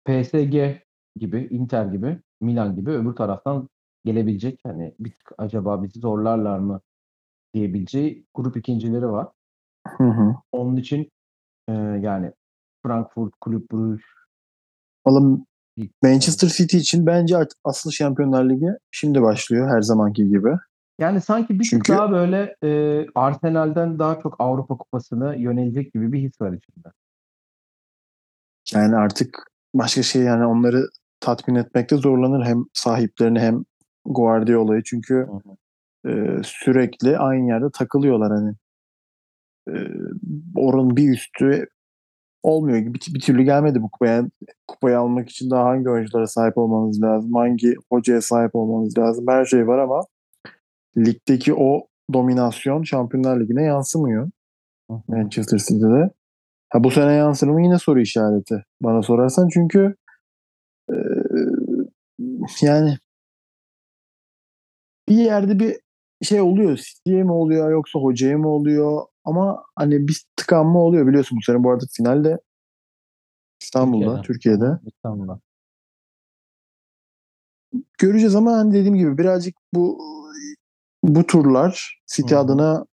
PSG 0.06 0.82
gibi, 1.15 1.48
Inter 1.51 1.86
gibi, 1.86 2.20
Milan 2.41 2.75
gibi 2.75 2.91
öbür 2.91 3.13
taraftan 3.13 3.70
gelebilecek 4.06 4.60
hani 4.63 4.96
bir 5.00 5.12
tık 5.12 5.32
acaba 5.38 5.84
bizi 5.84 6.00
zorlarlar 6.00 6.60
mı 6.60 6.82
diyebileceği 7.53 8.25
grup 8.34 8.58
ikincileri 8.58 9.08
var. 9.10 9.27
Hı 9.98 10.03
hı. 10.03 10.36
Onun 10.51 10.75
için 10.75 11.12
e, 11.70 11.74
yani 11.74 12.32
Frankfurt, 12.84 13.34
Kulüp 13.41 13.72
Brugge, 13.72 14.03
Valla 15.08 15.38
Manchester 16.03 16.48
City 16.48 16.77
için 16.77 17.06
bence 17.06 17.38
asıl 17.63 17.91
Şampiyonlar 17.91 18.50
Ligi 18.50 18.70
şimdi 18.91 19.22
başlıyor 19.22 19.70
her 19.70 19.82
zamanki 19.82 20.29
gibi. 20.29 20.50
Yani 21.00 21.22
sanki 21.22 21.60
bir 21.60 21.63
Çünkü- 21.63 21.94
daha 21.94 22.12
böyle 22.12 22.56
e, 22.63 23.06
Arsenal'den 23.15 24.00
daha 24.00 24.20
çok 24.20 24.36
Avrupa 24.39 24.77
Kupası'na 24.77 25.36
yönelecek 25.36 25.94
gibi 25.94 26.12
bir 26.12 26.20
his 26.20 26.41
var 26.41 26.53
içinde. 26.53 26.88
Yani 28.74 28.96
artık 28.96 29.51
başka 29.74 30.03
şey 30.03 30.22
yani 30.22 30.46
onları 30.46 30.88
tatmin 31.19 31.55
etmekte 31.55 31.97
zorlanır 31.97 32.45
hem 32.45 32.63
sahiplerini 32.74 33.39
hem 33.39 33.63
Guardiola'yı 34.05 34.83
çünkü 34.83 35.15
Hı 35.15 35.57
e, 36.07 36.41
sürekli 36.43 37.17
aynı 37.17 37.47
yerde 37.47 37.65
takılıyorlar 37.74 38.31
hani. 38.31 38.53
E, 39.69 39.75
oranın 40.55 40.97
bir 40.97 41.09
üstü 41.09 41.65
olmuyor. 42.43 42.77
Bir, 42.77 43.13
bir 43.13 43.19
türlü 43.19 43.43
gelmedi 43.43 43.81
bu 43.81 43.89
kupaya. 43.89 44.24
Kupayı 44.67 45.00
almak 45.00 45.29
için 45.29 45.51
daha 45.51 45.65
hangi 45.65 45.89
oyunculara 45.89 46.27
sahip 46.27 46.57
olmanız 46.57 47.01
lazım? 47.01 47.33
Hangi 47.33 47.75
hocaya 47.91 48.21
sahip 48.21 48.55
olmanız 48.55 48.97
lazım? 48.97 49.25
Her 49.29 49.45
şey 49.45 49.67
var 49.67 49.77
ama 49.77 50.01
ligdeki 50.97 51.53
o 51.53 51.88
dominasyon 52.13 52.83
Şampiyonlar 52.83 53.39
Ligi'ne 53.39 53.63
yansımıyor. 53.63 54.29
Hı 54.89 54.93
hı. 54.93 55.01
Manchester 55.07 55.57
City'de. 55.57 56.09
Ha 56.69 56.83
bu 56.83 56.91
sene 56.91 57.13
yansır 57.13 57.47
mı 57.47 57.63
yine 57.63 57.79
soru 57.79 58.01
işareti. 58.01 58.63
Bana 58.81 59.01
sorarsan 59.01 59.47
çünkü 59.53 59.95
e, 60.89 60.96
yani 62.62 62.98
bir 65.10 65.15
yerde 65.15 65.60
bir 65.60 65.79
şey 66.22 66.41
oluyor. 66.41 66.77
City'ye 66.77 67.24
mi 67.24 67.32
oluyor 67.32 67.72
yoksa 67.72 68.00
hocaya 68.00 68.38
mı 68.38 68.50
oluyor? 68.50 69.01
Ama 69.25 69.63
hani 69.75 70.08
bir 70.08 70.25
tıkanma 70.36 70.79
oluyor 70.79 71.08
biliyorsun 71.08 71.38
bu 71.38 71.41
sene 71.41 71.63
bu 71.63 71.72
arada 71.72 71.86
finalde 71.98 72.39
İstanbul'da, 73.62 74.22
Türkiye'de. 74.22 74.60
Türkiye'de. 74.60 74.79
İstanbul'da. 74.86 75.39
Göreceğiz 77.98 78.36
ama 78.36 78.51
hani 78.51 78.74
dediğim 78.74 78.96
gibi 78.96 79.17
birazcık 79.17 79.56
bu 79.74 80.01
bu 81.03 81.27
turlar 81.27 82.01
City 82.08 82.36
hı. 82.36 82.39
adına 82.39 82.86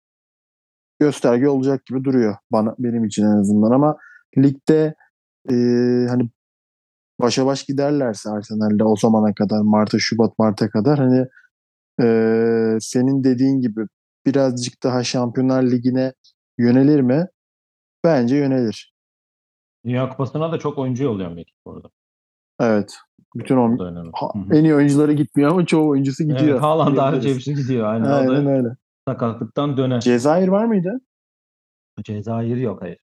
gösterge 1.00 1.48
olacak 1.48 1.86
gibi 1.86 2.04
duruyor 2.04 2.36
bana 2.52 2.74
benim 2.78 3.04
için 3.04 3.22
en 3.22 3.36
azından 3.36 3.70
ama 3.70 3.96
ligde 4.38 4.94
e, 5.50 5.54
hani 6.08 6.30
başa 7.22 7.46
baş 7.46 7.64
giderlerse 7.64 8.30
Arsenal'le 8.30 8.84
o 8.84 8.96
zamana 8.96 9.34
kadar 9.34 9.60
Mart'a 9.60 9.98
Şubat 9.98 10.38
Mart'a 10.38 10.70
kadar 10.70 10.98
hani 10.98 11.26
e, 12.02 12.06
senin 12.80 13.24
dediğin 13.24 13.60
gibi 13.60 13.86
birazcık 14.26 14.82
daha 14.82 15.04
Şampiyonlar 15.04 15.62
Ligi'ne 15.62 16.12
yönelir 16.58 17.00
mi? 17.00 17.26
Bence 18.04 18.36
yönelir. 18.36 18.94
Dünya 19.84 20.08
Kupası'na 20.08 20.52
da 20.52 20.58
çok 20.58 20.78
oyuncu 20.78 21.04
yolluyor 21.04 21.30
Mekik 21.32 21.54
orada. 21.64 21.88
Evet. 22.60 22.96
Bütün 23.36 23.56
o 23.56 23.74
O 23.74 23.78
da 23.78 23.84
önemli. 23.84 24.10
ha- 24.14 24.32
en 24.52 24.64
iyi 24.64 24.74
oyuncuları 24.74 25.12
gitmiyor 25.12 25.50
ama 25.50 25.66
çoğu 25.66 25.88
oyuncusu 25.88 26.22
gidiyor. 26.24 26.40
Evet, 26.48 26.62
Haaland 26.62 26.96
hariç 26.96 27.24
hepsi 27.24 27.54
gidiyor. 27.54 27.86
Aynen. 27.86 28.04
Aynen 28.04 28.46
öyle. 28.46 28.68
sakatlıktan 29.08 29.76
döner. 29.76 30.00
Cezayir 30.00 30.48
var 30.48 30.64
mıydı? 30.64 31.00
Cezayir 32.04 32.56
yok 32.56 32.82
hayır. 32.82 32.98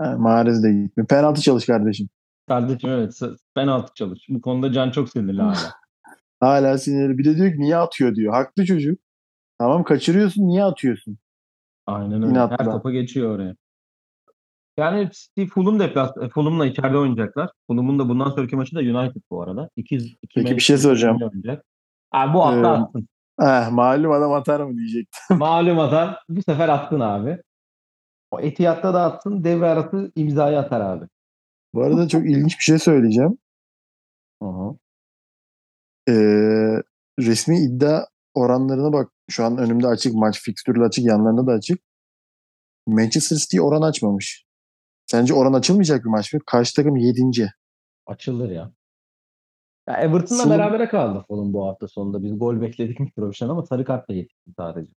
Ha, 0.00 0.16
Mahrez 0.18 0.62
de 0.62 0.72
gitmiyor. 0.72 1.06
Penaltı 1.08 1.40
çalış 1.40 1.66
kardeşim. 1.66 2.08
Kardeşim 2.48 2.90
evet 2.90 3.16
s- 3.16 3.26
penaltı 3.54 3.94
çalış. 3.94 4.20
Bu 4.28 4.40
konuda 4.40 4.72
Can 4.72 4.90
çok 4.90 5.08
sinirli 5.08 5.42
hala. 5.42 5.56
Hala 6.40 6.78
sinirli. 6.78 7.18
Bir 7.18 7.24
de 7.24 7.36
diyor 7.36 7.52
ki 7.52 7.60
niye 7.60 7.76
atıyor 7.76 8.14
diyor. 8.14 8.32
Haklı 8.34 8.64
çocuk. 8.64 9.00
Tamam 9.58 9.84
kaçırıyorsun 9.84 10.42
niye 10.48 10.64
atıyorsun? 10.64 11.18
Aynen 11.86 12.22
öyle. 12.22 12.26
İnatla. 12.32 12.56
Her 12.58 12.72
topa 12.72 12.90
geçiyor 12.90 13.34
oraya. 13.34 13.54
Yani 14.76 15.10
City 15.12 15.44
Fulham 15.44 15.80
deplas 15.80 16.16
e, 16.22 16.28
Fulham'la 16.28 16.66
içeride 16.66 16.98
oynayacaklar. 16.98 17.50
Fulham'ın 17.66 17.98
da 17.98 18.08
bundan 18.08 18.30
sonraki 18.30 18.56
maçı 18.56 18.76
da 18.76 18.80
United 18.80 19.20
bu 19.30 19.42
arada. 19.42 19.70
İki, 19.76 19.96
iki 19.96 20.18
Peki 20.34 20.56
bir 20.56 20.60
şey 20.60 20.78
soracağım. 20.78 21.18
Oynayacak. 21.22 21.64
Abi 22.12 22.34
bu 22.34 22.44
hafta 22.46 22.74
Ee, 22.74 22.78
attın. 22.78 23.08
Eh, 23.42 23.70
malum 23.70 24.12
adam 24.12 24.32
atar 24.32 24.60
mı 24.60 24.76
diyecektim. 24.76 25.20
Malum 25.38 25.78
atan 25.78 26.16
bu 26.28 26.42
sefer 26.42 26.68
attın 26.68 27.00
abi. 27.00 27.42
O 28.30 28.40
Etihad'da 28.40 28.94
da 28.94 29.02
attın. 29.04 29.44
Devre 29.44 29.66
arası 29.66 30.12
imzayı 30.16 30.58
atar 30.58 30.80
abi. 30.80 31.04
Bu 31.74 31.82
arada 31.82 32.08
çok 32.08 32.26
ilginç 32.26 32.58
bir 32.58 32.64
şey 32.64 32.78
söyleyeceğim. 32.78 33.38
Hı. 34.42 34.78
Ee, 36.08 36.82
resmi 37.18 37.58
iddia 37.58 38.04
oranlarına 38.34 38.92
bak. 38.92 39.12
Şu 39.30 39.44
an 39.44 39.58
önümde 39.58 39.86
açık 39.86 40.14
maç. 40.14 40.40
Fikstürlü 40.42 40.84
açık. 40.84 41.04
Yanlarında 41.04 41.46
da 41.46 41.52
açık. 41.52 41.80
Manchester 42.86 43.36
City 43.36 43.60
oran 43.60 43.82
açmamış. 43.82 44.44
Sence 45.06 45.34
oran 45.34 45.52
açılmayacak 45.52 46.04
bir 46.04 46.10
maç 46.10 46.34
mı? 46.34 46.40
Karşı 46.46 46.76
takım 46.76 46.96
7. 46.96 47.52
Açılır 48.06 48.50
ya. 48.50 48.72
ya 49.88 49.96
Everton'la 49.96 50.42
Fulham- 50.42 50.50
berabere 50.50 50.88
kaldı 50.88 51.24
Fulham 51.28 51.52
bu 51.52 51.66
hafta 51.68 51.88
sonunda. 51.88 52.22
Biz 52.22 52.38
gol 52.38 52.60
bekledik 52.60 53.00
Mitrović'ten 53.00 53.48
ama 53.48 53.66
sarı 53.66 53.84
kartla 53.84 54.14
yetişti 54.14 54.50
sadece. 54.56 54.92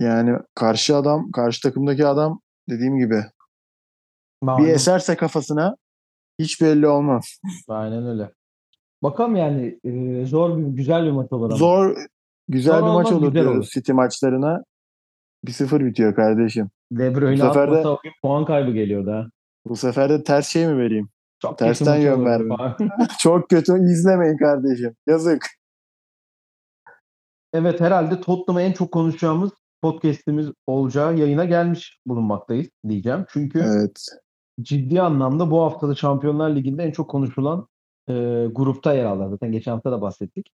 Yani 0.00 0.38
karşı 0.54 0.96
adam, 0.96 1.30
karşı 1.30 1.62
takımdaki 1.62 2.06
adam 2.06 2.40
dediğim 2.70 2.98
gibi 2.98 3.24
bir 4.42 4.46
Malum. 4.46 4.66
eserse 4.66 5.16
kafasına 5.16 5.76
hiç 6.38 6.60
belli 6.60 6.88
olmaz. 6.88 7.40
Aynen 7.68 8.06
öyle. 8.06 8.30
Bakalım 9.02 9.36
yani 9.36 9.80
e, 9.84 10.26
zor 10.26 10.58
bir 10.58 10.62
güzel 10.62 11.06
bir 11.06 11.10
maç 11.10 11.32
olur 11.32 11.46
ama. 11.46 11.56
Zor, 11.56 11.96
güzel 12.48 12.78
Zor 12.78 12.86
bir 12.88 12.92
maç 12.92 13.12
olur 13.12 13.34
diyoruz. 13.34 13.56
olur. 13.56 13.64
City 13.74 13.92
maçlarına 13.92 14.64
1-0 15.46 15.84
bitiyor 15.86 16.14
kardeşim. 16.14 16.70
De 16.92 17.14
Bruyne 17.14 17.42
Bu 17.42 17.46
sefer 17.46 17.70
de- 17.70 17.76
atmasa 17.76 17.88
o 17.88 18.00
gün 18.02 18.12
puan 18.22 18.44
kaybı 18.44 18.70
geliyordu 18.70 19.10
ha. 19.12 19.26
Bu 19.66 19.76
sefer 19.76 20.10
de 20.10 20.22
ters 20.24 20.48
şey 20.48 20.66
mi 20.66 20.78
vereyim? 20.78 21.08
Çok 21.42 21.58
Tersten 21.58 21.96
yön 22.00 22.24
verme. 22.24 22.54
Çok 23.20 23.50
kötü 23.50 23.72
izlemeyin 23.92 24.36
kardeşim. 24.36 24.96
Yazık. 25.06 25.46
evet 27.52 27.80
herhalde 27.80 28.20
Tottenham'a 28.20 28.62
en 28.62 28.72
çok 28.72 28.92
konuşacağımız 28.92 29.50
podcast'imiz 29.82 30.48
olacağı 30.66 31.16
yayına 31.16 31.44
gelmiş 31.44 31.98
bulunmaktayız 32.06 32.68
diyeceğim. 32.88 33.24
Çünkü 33.32 33.58
Evet. 33.58 34.06
Ciddi 34.62 35.02
anlamda 35.02 35.50
bu 35.50 35.62
haftada 35.62 35.94
Şampiyonlar 35.94 36.56
Ligi'nde 36.56 36.82
en 36.82 36.90
çok 36.90 37.10
konuşulan 37.10 37.68
e, 38.08 38.12
grupta 38.52 38.94
yer 38.94 39.04
aldılar. 39.04 39.28
Zaten 39.28 39.52
geçen 39.52 39.72
hafta 39.72 39.92
da 39.92 40.00
bahsettik. 40.00 40.52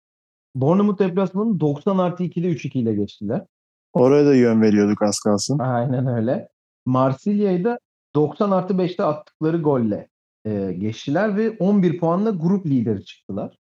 Bournemouth 0.54 0.98
deplasmanı 0.98 1.60
90 1.60 1.98
artı 1.98 2.24
2'de 2.24 2.48
3-2 2.48 2.78
ile 2.78 2.94
geçtiler. 2.94 3.46
Oraya 3.92 4.26
da 4.26 4.34
yön 4.34 4.62
veriyorduk 4.62 5.02
az 5.02 5.20
kalsın. 5.20 5.58
Aynen 5.58 6.06
öyle. 6.06 6.48
Marsilya'yı 6.86 7.64
da 7.64 7.78
90 8.14 8.50
artı 8.50 8.74
5'te 8.74 9.04
attıkları 9.04 9.62
golle 9.62 10.08
e, 10.46 10.72
geçtiler 10.72 11.36
ve 11.36 11.56
11 11.58 11.98
puanla 11.98 12.30
grup 12.30 12.66
lideri 12.66 13.04
çıktılar. 13.04 13.56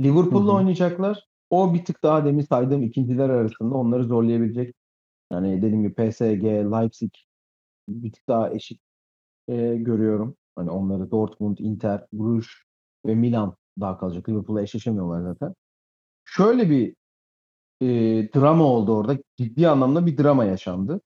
Liverpool'la 0.00 0.52
oynayacaklar. 0.52 1.28
O 1.50 1.74
bir 1.74 1.84
tık 1.84 2.02
daha 2.02 2.24
demin 2.24 2.42
saydığım 2.42 2.82
ikinciler 2.82 3.28
arasında 3.28 3.74
onları 3.74 4.04
zorlayabilecek. 4.04 4.74
Yani 5.32 5.62
dediğim 5.62 5.82
gibi 5.82 5.94
PSG, 5.94 6.44
Leipzig 6.44 7.10
bir 7.88 8.12
tık 8.12 8.28
daha 8.28 8.50
eşit 8.50 8.80
e, 9.48 9.76
görüyorum. 9.76 10.36
Hani 10.56 10.70
onları 10.70 11.10
Dortmund, 11.10 11.58
Inter, 11.58 12.06
Bruges 12.12 12.46
ve 13.06 13.14
Milan 13.14 13.56
daha 13.80 13.98
kalacak. 13.98 14.28
Liverpool'la 14.28 14.62
eşleşemiyorlar 14.62 15.22
zaten. 15.22 15.54
Şöyle 16.24 16.70
bir 16.70 16.96
e, 17.80 17.86
drama 18.34 18.64
oldu 18.64 18.96
orada. 18.96 19.18
Ciddi 19.36 19.68
anlamda 19.68 20.06
bir 20.06 20.18
drama 20.18 20.44
yaşandı. 20.44 21.00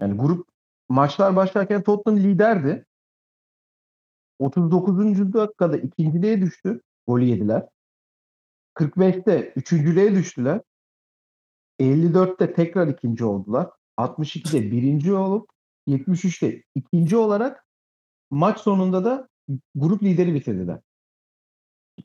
Yani 0.00 0.16
grup 0.18 0.48
maçlar 0.88 1.36
başlarken 1.36 1.82
Tottenham 1.82 2.20
liderdi. 2.20 2.86
39. 4.38 5.32
dakikada 5.32 5.76
ikinciliğe 5.76 6.40
düştü. 6.40 6.80
Golü 7.06 7.24
yediler. 7.24 7.68
45'te 8.74 9.52
üçüncülüğe 9.56 10.14
düştüler. 10.14 10.60
54'te 11.80 12.54
tekrar 12.54 12.88
ikinci 12.88 13.24
oldular. 13.24 13.70
62'de 13.98 14.70
birinci 14.70 15.14
olup 15.14 15.50
73'te 15.88 16.62
ikinci 16.74 17.16
olarak 17.16 17.65
maç 18.36 18.60
sonunda 18.60 19.04
da 19.04 19.28
grup 19.74 20.02
lideri 20.02 20.34
bitirdiler. 20.34 20.78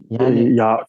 Yani 0.09 0.39
Ee, 0.39 0.53
ya 0.53 0.85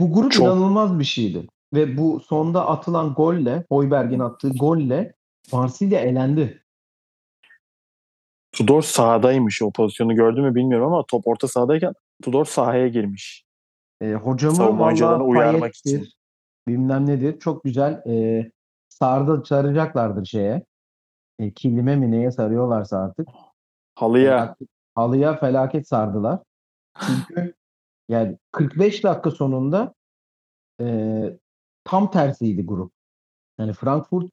bu 0.00 0.12
grup 0.12 0.32
çok- 0.32 0.44
inanılmaz 0.46 0.98
bir 0.98 1.04
şeydi. 1.04 1.46
Ve 1.74 1.96
bu 1.96 2.20
sonda 2.20 2.68
atılan 2.68 3.14
golle, 3.14 3.64
Hoiberg'in 3.68 4.18
attığı 4.18 4.50
golle 4.50 5.14
Marsilya 5.52 6.00
elendi. 6.00 6.62
Tudor 8.52 8.82
sahadaymış 8.82 9.62
o 9.62 9.70
pozisyonu 9.72 10.14
gördün 10.14 10.44
mü 10.44 10.54
bilmiyorum 10.54 10.86
ama 10.92 11.04
top 11.08 11.26
orta 11.26 11.48
sahadayken 11.48 11.94
Tudor 12.22 12.44
sahaya 12.44 12.88
girmiş. 12.88 13.44
E, 14.00 14.12
hocamı 14.14 14.78
valla 14.78 15.22
uyarmak 15.24 15.74
için. 15.74 16.08
bilmem 16.68 17.06
nedir. 17.06 17.38
Çok 17.40 17.64
güzel 17.64 18.02
e, 18.06 18.50
sardı 18.88 19.42
saracaklardır 19.46 20.24
şeye. 20.26 20.64
E, 21.38 21.52
kilime 21.52 21.96
mi 21.96 22.10
neye 22.10 22.30
sarıyorlarsa 22.30 22.98
artık. 22.98 23.28
Halıya. 23.94 24.56
Halıya 24.94 25.36
felaket 25.36 25.88
sardılar. 25.88 26.40
Çünkü 27.06 27.54
yani 28.08 28.38
45 28.52 29.04
dakika 29.04 29.30
sonunda 29.30 29.94
e, 30.80 31.38
tam 31.84 32.10
tersiydi 32.10 32.66
grup. 32.66 32.92
Yani 33.58 33.72
Frankfurt 33.72 34.30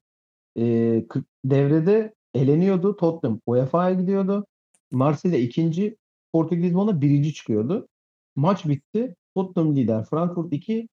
e, 0.57 1.07
40 1.09 1.25
devrede 1.45 2.13
eleniyordu. 2.33 2.95
Tottenham 2.95 3.39
UEFA'ya 3.45 3.93
gidiyordu. 3.93 4.45
Marsilya 4.91 5.39
ikinci, 5.39 5.97
Portekiz 6.33 6.63
Lisbon'a 6.63 7.01
birinci 7.01 7.33
çıkıyordu. 7.33 7.87
Maç 8.35 8.65
bitti. 8.65 9.15
Tottenham 9.35 9.75
lider. 9.75 10.05
Frankfurt 10.05 10.53
2, 10.53 10.89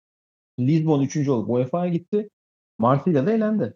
Lisbon 0.60 1.02
üçüncü 1.02 1.32
olup 1.32 1.50
UEFA'ya 1.50 1.92
gitti. 1.92 2.30
Marsilya 2.80 3.26
da 3.26 3.32
elendi. 3.32 3.74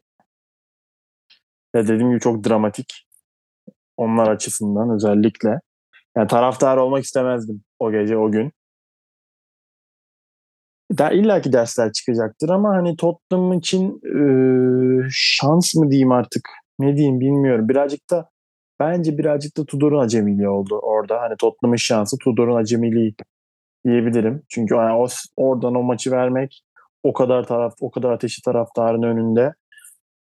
Ya 1.73 1.83
dediğim 1.87 2.09
gibi 2.09 2.19
çok 2.19 2.43
dramatik. 2.43 3.06
Onlar 3.97 4.27
açısından 4.27 4.89
özellikle. 4.89 5.59
Yani 6.17 6.27
taraftar 6.27 6.77
olmak 6.77 7.03
istemezdim 7.03 7.63
o 7.79 7.91
gece 7.91 8.17
o 8.17 8.31
gün. 8.31 8.51
Da 10.97 11.11
illaki 11.11 11.53
dersler 11.53 11.91
çıkacaktır 11.91 12.49
ama 12.49 12.69
hani 12.69 12.95
Tottenham 12.95 13.53
için 13.53 14.01
e, 14.05 14.21
şans 15.11 15.75
mı 15.75 15.91
diyeyim 15.91 16.11
artık 16.11 16.49
ne 16.79 16.97
diyeyim 16.97 17.19
bilmiyorum. 17.19 17.69
Birazcık 17.69 18.09
da 18.11 18.29
bence 18.79 19.17
birazcık 19.17 19.57
da 19.57 19.65
Tudor'un 19.65 19.99
acemiliği 19.99 20.49
oldu 20.49 20.79
orada. 20.83 21.21
Hani 21.21 21.35
Tottenham'ın 21.37 21.75
şansı 21.75 22.17
Tudor'un 22.17 22.55
acemiliği 22.55 23.15
diyebilirim. 23.85 24.43
Çünkü 24.49 24.75
hani 24.75 24.93
o, 24.93 25.07
oradan 25.37 25.75
o 25.75 25.83
maçı 25.83 26.11
vermek 26.11 26.63
o 27.03 27.13
kadar 27.13 27.43
taraf 27.43 27.73
o 27.81 27.91
kadar 27.91 28.11
ateşli 28.11 28.41
taraftarın 28.41 29.03
önünde 29.03 29.53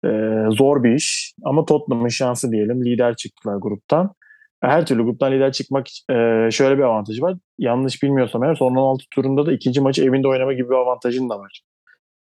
e, 0.06 0.10
zor 0.58 0.84
bir 0.84 0.94
iş. 0.96 1.34
Ama 1.44 1.66
Tottenham'ın 1.66 2.08
şansı 2.08 2.52
diyelim. 2.52 2.86
Lider 2.86 3.16
çıktılar 3.16 3.56
gruptan. 3.58 4.14
her 4.62 4.86
türlü 4.86 5.04
gruptan 5.04 5.32
lider 5.32 5.52
çıkmak 5.52 5.88
e, 6.10 6.16
şöyle 6.52 6.78
bir 6.78 6.84
avantajı 6.84 7.22
var. 7.22 7.38
Yanlış 7.58 8.04
bilmiyorsam 8.04 8.44
eğer 8.44 8.56
son 8.56 8.76
16 8.76 9.06
turunda 9.12 9.46
da 9.46 9.54
ikinci 9.54 9.82
maçı 9.82 10.04
evinde 10.04 10.28
oynama 10.28 10.54
gibi 10.54 10.70
bir 10.70 10.76
avantajın 10.76 11.30
da 11.30 11.40
var. 11.40 11.62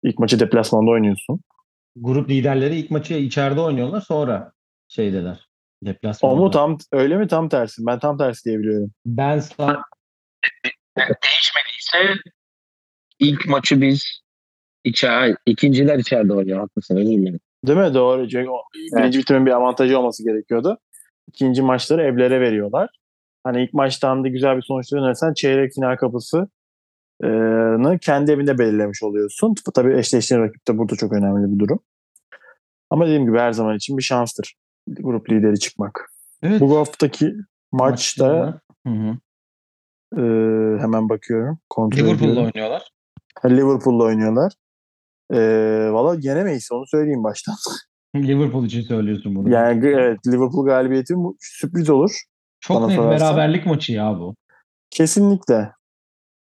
İlk 0.02 0.18
maçı 0.18 0.40
deplasmanda 0.40 0.90
oynuyorsun. 0.90 1.40
Grup 1.97 2.30
liderleri 2.30 2.76
ilk 2.76 2.90
maçı 2.90 3.14
içeride 3.14 3.61
oynuyorlar 3.61 4.00
sonra 4.00 4.52
şeydeler. 4.88 5.49
O 5.82 5.87
Deplasmanda. 5.87 6.37
mu 6.37 6.50
tam 6.50 6.78
öyle 6.92 7.16
mi 7.16 7.28
tam 7.28 7.49
tersi? 7.49 7.87
Ben 7.87 7.99
tam 7.99 8.18
tersi 8.18 8.44
diye 8.44 8.58
biliyorum. 8.58 8.90
Ben 9.06 9.38
sana 9.38 9.82
değişmediyse 10.99 12.20
ilk 13.18 13.49
maçı 13.49 13.80
biz 13.80 14.20
içer, 14.85 15.35
ikinciler 15.47 15.99
içeride 15.99 16.32
oynuyor. 16.32 16.58
Haklısın 16.58 16.97
özür 16.97 17.11
dilerim. 17.11 17.40
Değil 17.67 17.79
mi? 17.79 17.95
Doğru. 17.95 18.29
Çünkü 18.29 18.50
o 18.50 18.59
birinci 18.97 19.19
bitimin 19.19 19.47
bir 19.47 19.50
avantajı 19.50 19.99
olması 19.99 20.25
gerekiyordu. 20.25 20.79
İkinci 21.29 21.62
maçları 21.62 22.03
evlere 22.03 22.41
veriyorlar. 22.41 22.91
Hani 23.45 23.62
ilk 23.65 23.75
maçtan 23.75 24.25
da 24.25 24.29
güzel 24.29 24.57
bir 24.57 24.62
sonuçla 24.62 24.99
dönersen 24.99 25.35
çeyrek 25.35 25.73
final 25.75 25.97
kapısı 25.97 26.49
e, 27.25 27.29
kendi 28.00 28.33
evinde 28.33 28.59
belirlemiş 28.59 29.03
oluyorsun. 29.03 29.55
Tabii 29.75 29.99
eşleştiğin 29.99 30.41
rakip 30.41 30.69
de 30.69 30.79
burada 30.79 30.97
çok 30.97 31.12
önemli 31.12 31.55
bir 31.55 31.59
durum. 31.59 31.81
Ama 32.91 33.07
dediğim 33.07 33.27
gibi 33.27 33.38
her 33.38 33.53
zaman 33.53 33.77
için 33.77 33.99
bir 33.99 34.03
şanstır 34.03 34.55
grup 34.88 35.31
lideri 35.31 35.59
çıkmak. 35.59 36.11
evet, 36.43 36.61
Bu 36.61 36.79
haftaki 36.79 37.35
maçta 37.73 38.61
Hı 38.87 38.93
hı. 38.93 39.17
e, 40.17 40.23
hemen 40.81 41.09
bakıyorum. 41.09 41.59
Kontrol 41.71 41.99
Liverpool'la 41.99 42.33
ediyorum. 42.33 42.50
oynuyorlar. 42.55 42.91
Liverpool'la 43.45 44.05
oynuyorlar. 44.05 44.53
E, 45.32 45.38
Valla 45.92 46.16
yenemeyiz 46.20 46.68
onu 46.73 46.87
söyleyeyim 46.87 47.25
baştan. 47.25 47.54
Liverpool 48.16 48.64
için 48.64 48.82
söylüyorsun 48.82 49.35
bunu. 49.35 49.50
Yani 49.50 49.87
evet 49.87 50.18
Liverpool 50.26 50.64
galibiyeti 50.66 51.14
sürpriz 51.40 51.90
olur. 51.90 52.11
Çok 52.61 52.88
net 52.88 52.97
sorarsan. 52.97 53.20
beraberlik 53.37 53.66
maçı 53.66 53.92
ya 53.92 54.18
bu. 54.18 54.35
Kesinlikle. 54.90 55.73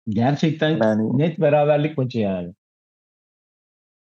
Gerçekten 0.09 0.69
Yani 0.71 1.19
net 1.19 1.41
beraberlik 1.41 1.99
maçı 1.99 2.19
yani. 2.19 2.53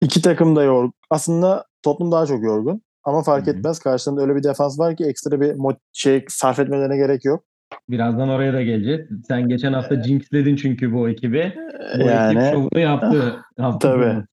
iki 0.01 0.21
takım 0.21 0.55
da 0.55 0.63
yorgun. 0.63 0.93
Aslında 1.09 1.65
Tottenham 1.83 2.11
daha 2.11 2.25
çok 2.25 2.43
yorgun. 2.43 2.81
Ama 3.03 3.23
fark 3.23 3.47
Hı 3.47 3.51
hı. 3.51 3.55
etmez. 3.55 3.79
Karşılarında 3.79 4.21
öyle 4.21 4.35
bir 4.35 4.43
defans 4.43 4.79
var 4.79 4.95
ki 4.95 5.03
ekstra 5.05 5.41
bir 5.41 5.49
mo- 5.53 5.77
şey 5.93 6.25
sarf 6.29 6.59
etmelerine 6.59 6.97
gerek 6.97 7.25
yok. 7.25 7.43
Birazdan 7.89 8.29
oraya 8.29 8.53
da 8.53 8.61
geleceğiz. 8.61 9.01
Sen 9.27 9.49
geçen 9.49 9.73
hafta 9.73 10.03
jinxledin 10.03 10.55
çünkü 10.55 10.93
bu 10.93 11.09
ekibi. 11.09 11.53
Bu 11.95 12.01
ekip 12.01 12.05
yani 12.07 12.51
şovunu 12.51 12.79
yaptı. 12.79 13.35
yaptı 13.57 13.87
tabii. 13.87 14.01
bunu. 14.03 14.25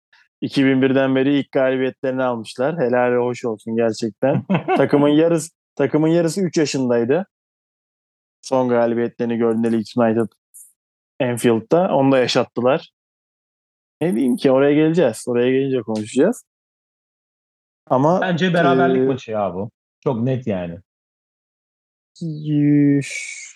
2001'den 0.42 1.14
beri 1.14 1.38
ilk 1.38 1.52
galibiyetlerini 1.52 2.22
almışlar. 2.22 2.78
Helal 2.78 3.12
ve 3.12 3.16
hoş 3.16 3.44
olsun 3.44 3.76
gerçekten. 3.76 4.44
takımın 4.76 5.08
yarısı 5.08 5.50
takımın 5.74 6.08
yarısı 6.08 6.40
3 6.40 6.56
yaşındaydı. 6.56 7.26
Son 8.42 8.68
galibiyetlerini 8.68 9.36
gördüğünde 9.36 9.72
Leeds 9.72 9.96
United 9.96 10.28
Anfield'da. 11.20 11.94
Onu 11.94 12.12
da 12.12 12.18
yaşattılar. 12.18 12.90
Ne 14.00 14.14
diyeyim 14.14 14.36
ki 14.36 14.50
oraya 14.50 14.74
geleceğiz. 14.74 15.24
Oraya 15.28 15.50
gelince 15.50 15.82
konuşacağız. 15.82 16.44
Ama 17.86 18.20
Bence 18.20 18.54
beraberlik 18.54 19.02
Ee, 19.02 19.06
maçı 19.06 19.30
ya 19.30 19.54
bu. 19.54 19.70
Çok 20.04 20.22
net 20.22 20.46
yani. 20.46 20.78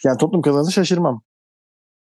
Yani 0.04 0.18
Tottenham 0.18 0.42
kazanırsa 0.42 0.70
şaşırmam. 0.70 1.22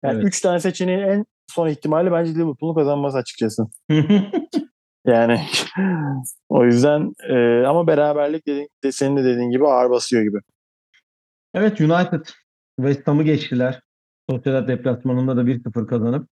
Yani 0.04 0.16
Evet. 0.16 0.26
3 0.26 0.42
tane 0.42 0.60
seçeneğin 0.60 1.00
en 1.00 1.26
son 1.48 1.68
ihtimali 1.68 2.12
bence 2.12 2.36
Liverpool'un 2.36 2.76
kazanması 2.76 3.18
açıkçası. 3.18 3.68
Yani 5.06 5.42
o 6.50 6.66
yüzden 6.66 7.14
e, 7.30 7.66
ama 7.66 7.88
beraberlik 7.88 8.48
dediğin, 8.48 8.70
de 8.84 8.92
senin 8.92 9.18
de 9.18 9.24
dediğin 9.24 9.52
gibi 9.52 9.68
ağır 9.68 9.90
basıyor 9.90 10.24
gibi. 10.24 10.38
evet 11.54 11.82
United 11.82 12.26
West 12.80 13.08
Ham'ı 13.08 13.24
geçtiler. 13.24 13.82
Sociedad 14.30 14.68
deplasmanında 14.68 15.38
da 15.38 15.42
1-0 15.42 15.88
kazanıp 15.88 16.30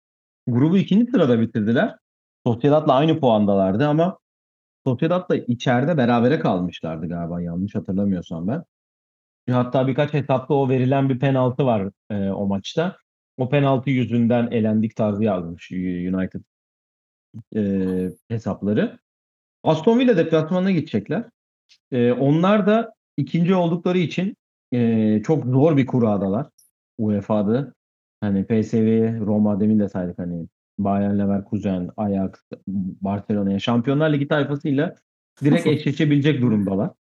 grubu 0.48 0.78
ikinci 0.78 1.12
sırada 1.12 1.42
bitirdiler. 1.42 1.96
Sociedad'la 2.46 2.94
aynı 2.94 3.20
puandalardı 3.20 3.88
ama 3.88 4.20
Sociedad'la 4.86 5.36
içeride 5.36 5.98
berabere 5.98 6.40
kalmışlardı 6.40 7.10
galiba 7.10 7.42
yanlış 7.42 7.76
hatırlamıyorsam 7.76 8.48
ben. 8.48 8.64
Hatta 9.50 9.88
birkaç 9.88 10.14
hesapta 10.14 10.54
o 10.54 10.70
verilen 10.70 11.10
bir 11.10 11.20
penaltı 11.20 11.66
var 11.66 11.90
e, 12.10 12.30
o 12.30 12.48
maçta. 12.48 12.98
O 13.38 13.50
penaltı 13.50 13.90
yüzünden 13.90 14.48
elendik 14.52 14.96
tarzı 14.96 15.24
yazmış 15.24 15.72
United 15.72 16.42
e, 17.56 17.62
hesapları. 18.28 19.00
Aston 19.64 20.00
Villa 20.00 20.18
deplasmanına 20.18 20.72
gidecekler. 20.72 21.24
E, 21.92 22.12
onlar 22.12 22.68
da 22.68 22.94
ikinci 23.18 23.56
oldukları 23.56 23.98
için 23.98 24.36
e, 24.74 25.22
çok 25.24 25.46
zor 25.46 25.78
bir 25.78 25.86
kuradalar. 25.86 26.48
UEFA'da. 26.98 27.74
Hani 28.22 28.46
PSV, 28.46 29.20
Roma 29.26 29.60
demin 29.60 29.80
de 29.80 29.90
saydık 29.90 30.20
hani 30.20 30.48
Bayern 30.80 31.20
Leverkusen, 31.20 31.90
Ajax, 31.98 32.32
Barcelona'ya 33.02 33.60
Şampiyonlar 33.60 34.14
Ligi 34.14 34.28
tayfasıyla 34.28 34.96
direkt 35.44 35.68
eşleşebilecek 35.68 36.42
durumdalar. 36.42 36.92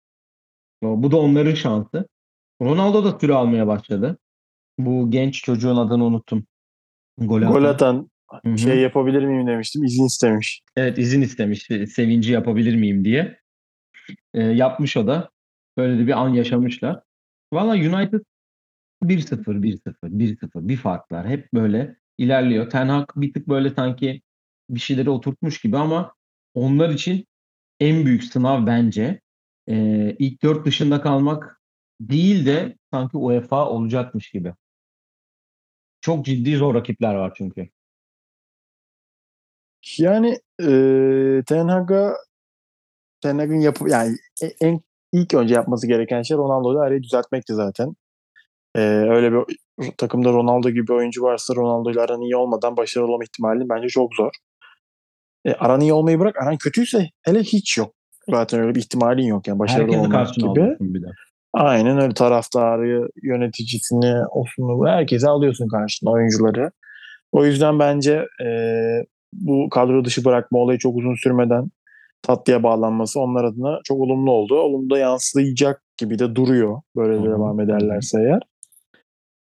Bu 0.83 1.11
da 1.11 1.17
onların 1.17 1.55
şansı. 1.55 2.09
Ronaldo 2.63 3.05
da 3.05 3.19
süre 3.19 3.35
almaya 3.35 3.67
başladı. 3.67 4.19
Bu 4.79 5.11
genç 5.11 5.43
çocuğun 5.43 5.77
adını 5.77 6.05
unuttum. 6.05 6.47
Gol 7.19 7.43
atan. 7.43 7.53
Gol 7.53 7.65
atan 7.65 8.11
Hı 8.45 8.51
hı. 8.51 8.59
şey 8.59 8.81
yapabilir 8.81 9.25
miyim 9.25 9.47
demiştim. 9.47 9.85
izin 9.85 10.07
istemiş. 10.07 10.63
Evet 10.77 10.99
izin 10.99 11.23
istemiş. 11.23 11.69
Sevinci 11.89 12.33
yapabilir 12.33 12.77
miyim 12.77 13.05
diye. 13.05 13.39
E, 14.35 14.43
yapmış 14.43 14.97
o 14.97 15.07
da. 15.07 15.31
Böyle 15.77 15.99
de 15.99 16.07
bir 16.07 16.23
an 16.23 16.29
yaşamışlar. 16.29 17.01
Valla 17.53 17.73
United 17.73 18.21
1-0, 19.03 19.63
1-0, 19.63 20.19
1-0 20.19 20.69
bir 20.69 20.77
farklar. 20.77 21.29
Hep 21.29 21.53
böyle 21.55 21.97
ilerliyor. 22.19 22.71
Ten 22.71 22.89
Hag 22.89 23.09
bir 23.17 23.33
tık 23.33 23.49
böyle 23.49 23.71
sanki 23.71 24.23
bir 24.71 24.81
şeyleri 24.81 25.11
oturtmuş 25.11 25.61
gibi 25.61 25.79
ama 25.79 26.15
onlar 26.55 26.91
için 26.91 27.27
en 27.81 28.07
büyük 28.07 28.25
sınav 28.25 28.67
bence 28.67 29.21
e, 29.69 29.77
ilk 30.19 30.43
dört 30.43 30.67
dışında 30.67 31.01
kalmak 31.01 31.61
değil 32.01 32.47
de 32.47 32.77
sanki 32.93 33.17
UEFA 33.17 33.69
olacakmış 33.69 34.31
gibi. 34.31 34.55
Çok 36.01 36.25
ciddi 36.25 36.57
zor 36.57 36.75
rakipler 36.75 37.15
var 37.15 37.33
çünkü. 37.37 37.69
Yani 39.99 40.39
e, 40.61 40.69
Ten 41.47 41.69
Hag'a 41.69 42.17
Ten 43.23 43.39
Hag'ın 43.39 43.61
yapı 43.61 43.91
yani 43.91 44.17
e- 44.43 44.67
en 44.67 44.81
ilk 45.13 45.35
önce 45.35 45.55
yapması 45.55 45.87
gereken 45.87 46.23
şey 46.23 46.37
Ronaldo'yu 46.37 46.79
arayı 46.79 47.03
düzeltmekti 47.03 47.55
zaten. 47.55 47.95
E, 48.77 48.81
öyle 48.81 49.33
bir 49.33 49.45
takımda 49.99 50.33
Ronaldo 50.33 50.71
gibi 50.71 50.89
bir 50.89 50.93
oyuncu 50.93 51.23
varsa 51.23 51.55
Ronaldo 51.55 51.91
ile 51.91 52.01
aran 52.01 52.21
iyi 52.21 52.37
olmadan 52.37 52.77
başarılı 52.77 53.13
olma 53.13 53.25
ihtimali 53.25 53.69
bence 53.69 53.89
çok 53.89 54.15
zor. 54.15 54.31
E, 55.45 55.53
aran 55.53 55.81
iyi 55.81 55.93
olmayı 55.93 56.21
bırak 56.21 56.43
aran 56.43 56.57
kötüyse 56.57 57.09
hele 57.23 57.41
hiç 57.41 57.79
yok. 57.79 57.95
Zaten 58.31 58.61
öyle 58.61 58.75
bir 58.75 58.81
ihtimalin 58.81 59.27
yok 59.27 59.49
yani 59.49 59.59
başarılı 59.59 59.83
Herkesi 59.83 60.01
olmak 60.01 60.35
gibi. 60.35 60.77
bir 60.81 61.03
de. 61.03 61.07
Aynen 61.53 62.01
öyle 62.01 62.15
taraftarı, 62.15 63.09
yöneticisini, 63.23 64.27
osunu 64.31 64.89
herkesi 64.89 65.29
alıyorsun 65.29 65.69
karşına 65.69 66.11
oyuncuları. 66.11 66.71
O 67.33 67.47
yüzden 67.47 67.79
bence 67.79 68.27
e, 68.45 68.49
bu 69.41 69.69
kadro 69.69 70.05
dışı 70.05 70.25
bırakma 70.25 70.59
olayı 70.59 70.79
çok 70.79 70.97
uzun 70.97 71.15
sürmeden 71.15 71.71
tatlıya 72.23 72.63
bağlanması 72.63 73.21
onlar 73.21 73.45
adına 73.45 73.81
çok 73.85 74.01
olumlu 74.01 74.31
oldu. 74.31 74.55
Olumlu 74.55 74.91
da 74.91 74.99
yansıyacak 74.99 75.83
gibi 75.97 76.19
de 76.19 76.35
duruyor 76.35 76.81
böyle 76.97 77.21
hı, 77.21 77.25
devam 77.25 77.61
ederlerse 77.61 78.19
eğer. 78.21 78.43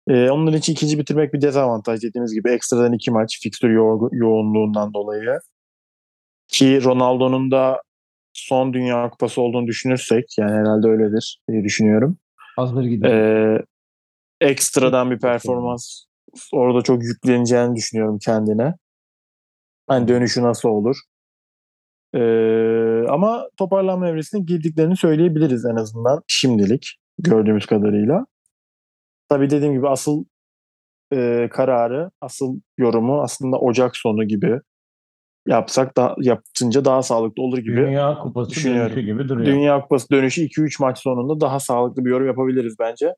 E, 0.08 0.30
onun 0.30 0.52
için 0.52 0.72
ikinci 0.72 0.98
bitirmek 0.98 1.34
bir 1.34 1.40
dezavantaj 1.40 2.02
dediğimiz 2.02 2.34
gibi 2.34 2.50
ekstradan 2.50 2.92
iki 2.92 3.10
maç 3.10 3.40
fikstür 3.42 3.70
yo- 3.70 4.08
yoğunluğundan 4.12 4.94
dolayı. 4.94 5.38
Ki 6.48 6.84
Ronaldo'nun 6.84 7.50
da 7.50 7.82
son 8.32 8.72
Dünya 8.72 9.10
Kupası 9.10 9.42
olduğunu 9.42 9.66
düşünürsek 9.66 10.24
yani 10.38 10.52
herhalde 10.52 10.88
öyledir 10.88 11.40
diye 11.50 11.64
düşünüyorum. 11.64 12.18
Hazır 12.56 12.84
gidiyor. 12.84 13.12
Ee, 13.12 13.62
ekstradan 14.40 15.10
bir 15.10 15.18
performans 15.18 16.04
orada 16.52 16.82
çok 16.82 17.02
yükleneceğini 17.02 17.76
düşünüyorum 17.76 18.18
kendine. 18.24 18.74
Hani 19.88 20.08
dönüşü 20.08 20.42
nasıl 20.42 20.68
olur? 20.68 20.96
Ee, 22.14 23.08
ama 23.08 23.48
toparlanma 23.56 24.08
evresine 24.08 24.40
girdiklerini 24.40 24.96
söyleyebiliriz 24.96 25.64
en 25.64 25.76
azından 25.76 26.22
şimdilik 26.26 26.96
gördüğümüz 27.18 27.66
kadarıyla. 27.66 28.26
Tabii 29.28 29.50
dediğim 29.50 29.74
gibi 29.74 29.88
asıl 29.88 30.24
e, 31.12 31.48
kararı, 31.52 32.10
asıl 32.20 32.60
yorumu 32.78 33.22
aslında 33.22 33.58
Ocak 33.58 33.96
sonu 33.96 34.24
gibi 34.24 34.60
yapsak 35.48 35.96
da 35.96 36.16
yapınca 36.18 36.84
daha 36.84 37.02
sağlıklı 37.02 37.42
olur 37.42 37.58
gibi. 37.58 37.76
Dünya 37.76 38.18
Kupası 38.18 38.50
düşünüyorum. 38.50 38.96
dönüşü 38.96 39.06
gibi 39.06 39.28
duruyor. 39.28 39.46
Dünya 39.46 39.80
Kupası 39.80 40.10
dönüşü 40.10 40.42
2-3 40.42 40.82
maç 40.82 40.98
sonunda 40.98 41.40
daha 41.40 41.60
sağlıklı 41.60 42.04
bir 42.04 42.10
yorum 42.10 42.26
yapabiliriz 42.26 42.76
bence. 42.80 43.14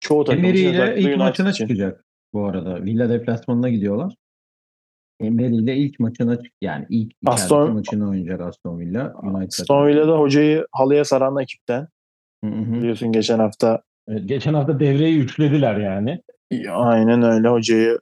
Çoğu 0.00 0.24
takım 0.24 0.44
Emery 0.44 0.62
ile 0.62 0.94
ilk 0.98 1.16
maçına 1.16 1.50
için. 1.50 1.66
çıkacak 1.66 2.04
bu 2.32 2.46
arada. 2.46 2.84
Villa 2.84 3.08
deplasmanına 3.08 3.68
gidiyorlar. 3.68 4.14
Emery 5.24 5.56
ile 5.56 5.76
ilk 5.76 6.00
maçına 6.00 6.42
çık 6.42 6.52
yani 6.60 6.86
ilk 6.88 7.12
Aston- 7.26 7.72
maçını 7.72 8.08
oynayacak 8.10 8.40
Aston 8.40 8.78
Villa. 8.78 9.14
United 9.22 9.60
Aston 9.60 9.86
Villa'da 9.86 10.18
hocayı 10.18 10.66
halıya 10.72 11.04
saran 11.04 11.36
ekipten 11.42 11.88
Hı 12.44 12.50
hı. 12.50 12.72
biliyorsun 12.72 13.12
geçen 13.12 13.38
hafta 13.38 13.82
Evet, 14.08 14.28
geçen 14.28 14.54
hafta 14.54 14.80
devreyi 14.80 15.18
üçlediler 15.18 15.76
yani. 15.76 16.22
Aynen 16.70 17.22
öyle 17.22 17.48
hocayı 17.48 17.98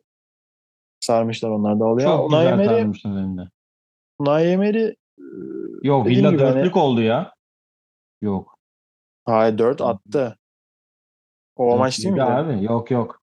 sarmışlar 1.00 1.50
onlar 1.50 1.80
da 1.80 1.84
oluyor. 1.84 2.08
Çok 2.08 2.30
Unai 2.30 2.50
güzel 2.50 2.66
tanımışlar 2.68 3.10
elinde. 3.10 3.42
Unai 4.18 4.44
Emery 4.46 4.84
e, 4.84 4.94
Yok 5.82 6.06
Villa 6.06 6.28
hani- 6.28 6.38
dörtlük 6.38 6.76
oldu 6.76 7.00
ya. 7.02 7.34
Yok. 8.22 8.54
hayır 9.24 9.58
4 9.58 9.80
attı. 9.80 10.36
O 11.56 11.70
Dört 11.70 11.78
maç 11.78 11.98
değil 11.98 12.10
miydi? 12.10 12.22
Abi. 12.22 12.64
Yok 12.64 12.90
yok. 12.90 13.21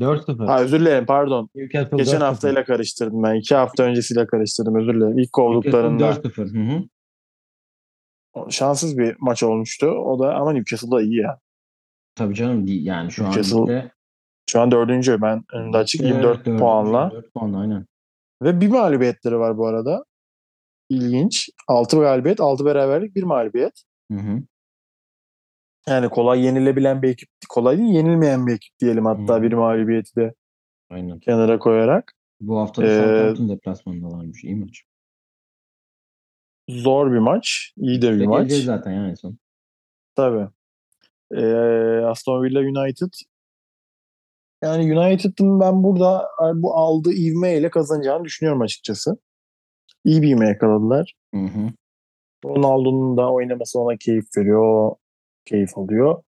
4-0. 0.00 0.46
Ha, 0.46 0.60
özür 0.62 0.80
dilerim 0.80 1.06
pardon. 1.06 1.48
Newcastle 1.54 1.96
Geçen 1.96 2.20
4-0. 2.20 2.24
haftayla 2.24 2.64
karıştırdım 2.64 3.22
ben. 3.22 3.34
İki 3.34 3.54
hafta 3.54 3.82
öncesiyle 3.82 4.26
karıştırdım 4.26 4.74
özür 4.74 4.94
dilerim. 4.94 5.18
İlk 5.18 5.32
kovduklarında 5.32 6.06
Newcastle 6.06 6.30
4-0. 6.44 6.54
Hı 6.54 6.84
hı. 8.36 8.50
şanssız 8.50 8.98
bir 8.98 9.16
maç 9.20 9.42
olmuştu. 9.42 9.86
O 9.86 10.18
da 10.18 10.34
ama 10.34 10.52
Newcastle 10.52 10.90
da 10.90 11.02
iyi 11.02 11.16
ya. 11.20 11.38
Tabii 12.14 12.34
canım 12.34 12.64
yani 12.66 13.10
şu 13.12 13.24
an 13.24 13.30
Newcastle 13.30 13.58
ligde- 13.58 13.90
Şu 14.50 14.60
an 14.60 14.70
dördüncü. 14.70 15.22
Ben 15.22 15.42
önümde 15.52 15.76
açık 15.76 16.00
Evet, 16.00 16.12
24 16.12 16.38
dördüncü, 16.38 16.58
puanla. 16.58 17.02
24 17.04 17.34
puan 17.34 17.52
aynen. 17.52 17.86
Ve 18.42 18.60
bir 18.60 18.68
mağlubiyetleri 18.68 19.38
var 19.38 19.56
bu 19.58 19.66
arada. 19.66 20.04
İlginç. 20.90 21.48
6 21.68 21.98
galibiyet, 22.00 22.40
6 22.40 22.64
beraberlik, 22.64 23.16
bir 23.16 23.22
mağlubiyet. 23.22 23.82
Hı 24.12 24.18
hı. 24.18 24.42
Yani 25.88 26.08
kolay 26.08 26.44
yenilebilen 26.44 27.02
bir 27.02 27.08
ekip, 27.08 27.28
kolay 27.48 27.78
değil 27.78 27.94
yenilmeyen 27.94 28.46
bir 28.46 28.52
ekip 28.54 28.78
diyelim 28.80 29.06
hatta 29.06 29.36
Hı. 29.38 29.42
bir 29.42 29.52
mağlubiyeti 29.52 30.16
de 30.16 30.34
Aynen. 30.90 31.18
kenara 31.20 31.58
koyarak. 31.58 32.12
Bu 32.40 32.58
hafta 32.58 32.82
da 32.82 32.86
Ee, 32.86 32.96
Southampton 32.96 33.48
deplasmanındalarmış. 33.48 34.44
İyi 34.44 34.56
maç. 34.56 34.82
Zor 36.68 37.12
bir 37.12 37.18
maç, 37.18 37.72
iyi 37.76 38.02
de 38.02 38.12
bir 38.12 38.20
Ve 38.20 38.26
maç. 38.26 38.52
zaten 38.52 38.92
yani 38.92 39.16
son. 39.16 39.38
Tabii. 40.16 40.48
Ee, 41.34 41.46
Aston 42.04 42.42
Villa 42.42 42.60
United 42.60 43.12
yani 44.62 44.98
United'ın 44.98 45.60
ben 45.60 45.82
burada 45.82 46.28
bu 46.54 46.74
aldığı 46.74 47.12
ivmeyle 47.12 47.70
kazanacağını 47.70 48.24
düşünüyorum 48.24 48.60
açıkçası. 48.62 49.16
İyi 50.04 50.22
bir 50.22 50.28
ivme 50.28 50.48
yakaladılar. 50.48 51.14
Hı 51.34 51.40
hı. 51.40 51.68
Ronaldo'nun 52.44 53.16
da 53.16 53.32
oynaması 53.32 53.80
ona 53.80 53.96
keyif 53.96 54.24
veriyor. 54.38 54.92
Keyif 55.44 55.78
alıyor. 55.78 56.22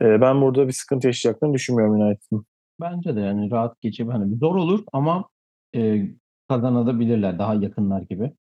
Ee, 0.00 0.20
ben 0.20 0.40
burada 0.42 0.68
bir 0.68 0.72
sıkıntı 0.72 1.06
yaşayacaklarını 1.06 1.54
düşünmüyorum 1.54 2.00
United'ın. 2.00 2.46
Bence 2.80 3.16
de 3.16 3.20
yani 3.20 3.50
rahat 3.50 3.80
geçip 3.80 4.12
hani 4.12 4.36
zor 4.36 4.54
olur 4.54 4.84
ama 4.92 5.28
e, 5.74 6.08
kazanabilirler 6.48 7.38
daha 7.38 7.54
yakınlar 7.54 8.02
gibi. 8.02 8.32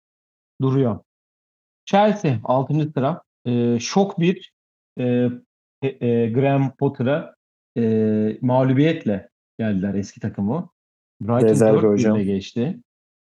Duruyor. 0.62 1.00
Chelsea 1.84 2.40
6. 2.44 2.92
sıra. 2.92 3.22
E, 3.46 3.78
şok 3.80 4.20
bir 4.20 4.52
e, 4.98 5.28
e, 5.82 6.06
e, 6.06 6.30
Graham 6.30 6.76
Potter'a 6.76 7.34
e, 7.78 8.38
mağlubiyetle 8.40 9.28
geldiler 9.58 9.94
eski 9.94 10.20
takımı. 10.20 10.70
Brighton 11.20 11.48
Rezerve 11.48 11.82
4 11.82 11.84
hocam. 11.84 12.18
geçti. 12.18 12.80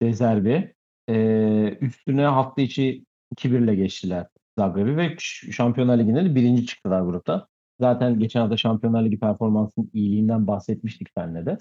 Rezerve. 0.01 0.73
E, 1.09 1.77
üstüne 1.81 2.25
hafta 2.25 2.61
içi 2.61 3.05
2-1 3.35 3.63
ile 3.63 3.75
geçtiler 3.75 4.27
Zagreb'i 4.57 4.97
ve 4.97 5.15
Şampiyonlar 5.51 5.97
Ligi'nde 5.97 6.25
de 6.25 6.35
birinci 6.35 6.65
çıktılar 6.65 7.01
grupta. 7.01 7.47
Zaten 7.79 8.19
geçen 8.19 8.41
hafta 8.41 8.57
Şampiyonlar 8.57 9.03
Ligi 9.05 9.19
performansının 9.19 9.89
iyiliğinden 9.93 10.47
bahsetmiştik 10.47 11.07
seninle 11.17 11.45
de. 11.45 11.57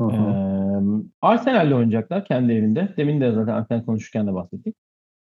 Hı 0.00 0.06
hı. 0.06 0.12
Ee, 0.12 1.04
Arsenal'le 1.22 1.72
oynayacaklar 1.72 2.24
kendi 2.24 2.52
evinde. 2.52 2.94
Demin 2.96 3.20
de 3.20 3.32
zaten 3.32 3.52
Arsenal 3.52 3.84
konuşurken 3.84 4.26
de 4.26 4.34
bahsettik. 4.34 4.76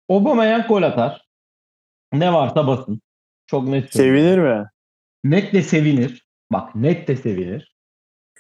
Aubameyang 0.10 0.68
gol 0.68 0.84
atar. 0.84 1.26
Ne 2.14 2.34
varsa 2.34 2.68
basın. 2.68 3.02
Çok 3.48 3.68
net. 3.68 3.94
Sevinir 3.94 4.38
mi? 4.38 4.66
Net 5.24 5.54
de 5.54 5.62
sevinir. 5.62 6.28
Bak 6.52 6.76
net 6.76 7.08
de 7.08 7.16
sevinir. 7.16 7.76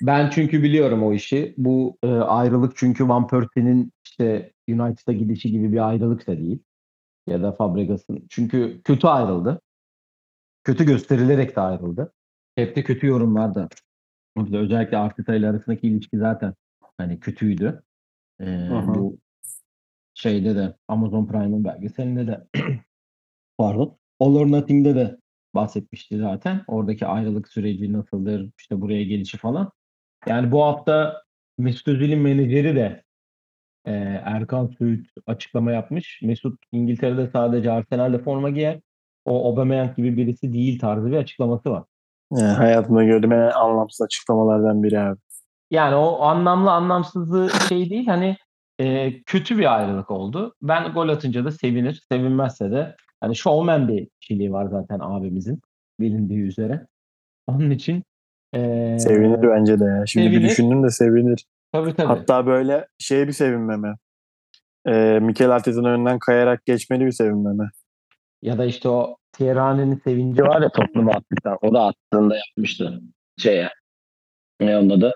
Ben 0.01 0.29
çünkü 0.29 0.63
biliyorum 0.63 1.03
o 1.03 1.13
işi. 1.13 1.53
Bu 1.57 1.97
e, 2.03 2.07
ayrılık 2.07 2.77
çünkü 2.77 3.07
Van 3.07 3.27
Persie'nin 3.27 3.91
işte 4.05 4.51
United'a 4.69 5.11
gidişi 5.11 5.51
gibi 5.51 5.71
bir 5.73 5.87
ayrılık 5.89 6.27
da 6.27 6.37
değil. 6.37 6.59
Ya 7.29 7.41
da 7.43 7.51
Fabregas'ın. 7.51 8.27
Çünkü 8.29 8.81
kötü 8.83 9.07
ayrıldı. 9.07 9.61
Kötü 10.63 10.85
gösterilerek 10.85 11.55
de 11.55 11.61
ayrıldı. 11.61 12.13
Hep 12.55 12.75
de 12.75 12.83
kötü 12.83 13.07
yorumlar 13.07 13.55
da. 13.55 13.69
Özellikle 14.37 14.97
Arteta 14.97 15.35
ile 15.35 15.49
arasındaki 15.49 15.87
ilişki 15.87 16.17
zaten 16.17 16.53
hani 16.97 17.19
kötüydü. 17.19 17.83
Ee, 18.41 18.69
bu 18.87 19.17
şeyde 20.13 20.55
de 20.55 20.75
Amazon 20.87 21.25
Prime'ın 21.25 21.63
belgeselinde 21.63 22.27
de 22.27 22.47
pardon 23.57 23.97
All 24.19 24.35
or 24.35 24.51
Nothing'de 24.51 24.95
de 24.95 25.17
bahsetmişti 25.55 26.17
zaten. 26.17 26.63
Oradaki 26.67 27.05
ayrılık 27.05 27.47
süreci 27.47 27.93
nasıldır, 27.93 28.51
işte 28.59 28.81
buraya 28.81 29.03
gelişi 29.03 29.37
falan. 29.37 29.71
Yani 30.27 30.51
bu 30.51 30.63
hafta 30.63 31.23
Mesut 31.57 31.87
Özil'in 31.87 32.19
menajeri 32.19 32.75
de 32.75 33.03
e, 33.85 33.91
Erkan 34.25 34.67
Söğüt 34.67 35.07
açıklama 35.27 35.71
yapmış. 35.71 36.21
Mesut 36.23 36.59
İngiltere'de 36.71 37.27
sadece 37.27 37.71
Arsenal'de 37.71 38.19
forma 38.19 38.49
giyer. 38.49 38.79
O 39.25 39.49
Aubameyang 39.49 39.95
gibi 39.95 40.17
birisi 40.17 40.53
değil 40.53 40.79
tarzı 40.79 41.11
bir 41.11 41.17
açıklaması 41.17 41.71
var. 41.71 41.83
Yani 42.31 42.53
hayatımda 42.53 43.03
gördüğüm 43.03 43.31
en 43.31 43.49
anlamsız 43.49 44.01
açıklamalardan 44.01 44.83
biri 44.83 44.99
abi. 44.99 45.19
Yani 45.71 45.95
o 45.95 46.21
anlamlı 46.21 46.71
anlamsızlığı 46.71 47.49
şey 47.49 47.89
değil 47.89 48.07
hani 48.07 48.37
e, 48.79 49.13
kötü 49.23 49.57
bir 49.57 49.77
ayrılık 49.77 50.11
oldu. 50.11 50.55
Ben 50.61 50.93
gol 50.93 51.09
atınca 51.09 51.45
da 51.45 51.51
sevinir. 51.51 52.03
Sevinmezse 52.11 52.71
de 52.71 52.95
hani 53.21 53.35
showman 53.35 53.87
bir 53.87 54.07
kişiliği 54.21 54.51
var 54.51 54.65
zaten 54.65 54.99
abimizin 55.01 55.61
bilindiği 55.99 56.41
üzere. 56.41 56.87
Onun 57.47 57.71
için 57.71 58.03
e, 58.55 58.97
Sevinir 58.99 59.41
bence 59.41 59.79
de 59.79 59.83
ya. 59.83 60.05
Şimdi 60.05 60.25
sevinir. 60.25 60.43
bir 60.43 60.49
düşündüm 60.49 60.83
de 60.83 60.89
sevinir. 60.89 61.45
Tabii 61.71 61.95
tabii. 61.95 62.07
Hatta 62.07 62.45
böyle 62.45 62.87
şey 62.99 63.27
bir 63.27 63.33
sevinmeme. 63.33 63.95
Ee, 64.87 65.19
Mikel 65.21 65.49
Arteta'nın 65.49 65.85
önünden 65.85 66.19
kayarak 66.19 66.65
geçmeli 66.65 67.05
bir 67.05 67.11
sevinmeme. 67.11 67.69
Ya 68.41 68.57
da 68.57 68.65
işte 68.65 68.89
o 68.89 69.17
Thierry'nin 69.31 70.01
sevinci 70.03 70.43
var 70.43 70.61
ya 70.61 70.69
Tottenham'a 70.69 71.11
attıktan. 71.11 71.57
O 71.61 71.73
da 71.73 71.85
attığında 71.85 72.35
yapmıştı. 72.35 73.01
Şeye. 73.37 73.69
Ne 74.59 74.77
onun 74.77 74.89
adı? 74.89 75.13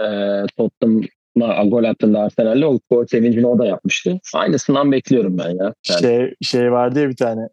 Ee, 0.00 0.46
Tottenham'a 0.56 1.64
gol 1.64 1.84
attığında 1.84 2.20
Arsenal'le 2.20 2.62
o 2.62 2.80
gol 2.90 3.06
sevincini 3.06 3.46
o 3.46 3.58
da 3.58 3.66
yapmıştı. 3.66 4.18
Aynısından 4.34 4.92
bekliyorum 4.92 5.38
ben 5.38 5.50
ya. 5.50 5.74
Yani. 5.88 6.00
Şey, 6.00 6.34
şey 6.42 6.72
vardı 6.72 7.00
ya 7.00 7.08
bir 7.08 7.16
tane. 7.16 7.48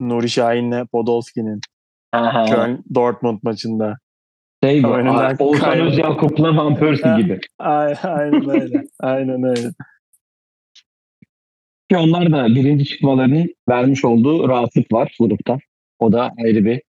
Nuri 0.00 0.30
Şahin'le 0.30 0.86
Podolski'nin 0.92 1.60
Aha. 2.12 2.44
Köln 2.44 2.84
Dortmund 2.94 3.38
maçında. 3.42 3.98
Şey 4.64 4.82
bu. 4.82 4.88
Önünden 4.88 5.36
Oğuzhan. 5.38 5.80
Özyakup'la 5.80 6.56
Van 6.56 6.76
Persie 6.76 7.16
gibi. 7.16 7.40
Ay- 7.58 7.94
Aynen 8.02 8.48
öyle. 8.50 8.84
Aynen 9.00 9.42
öyle. 9.42 9.68
Ki 11.90 11.96
onlar 11.96 12.32
da 12.32 12.46
birinci 12.46 12.84
çıkmalarının 12.84 13.54
vermiş 13.68 14.04
olduğu 14.04 14.48
rahatlık 14.48 14.92
var 14.92 15.16
grupta. 15.20 15.58
O 15.98 16.12
da 16.12 16.32
ayrı 16.44 16.64
bir 16.64 16.82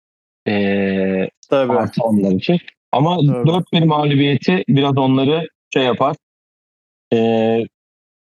eee 0.47 1.29
Tabii. 1.49 1.73
artı 1.73 2.03
onlar 2.03 2.31
için. 2.31 2.57
Ama 2.91 3.17
Evet. 3.35 3.47
4-1 3.47 3.83
mağlubiyeti 3.83 4.63
biraz 4.69 4.97
onları 4.97 5.47
şey 5.73 5.83
yapar. 5.83 6.15
Eee 7.11 7.67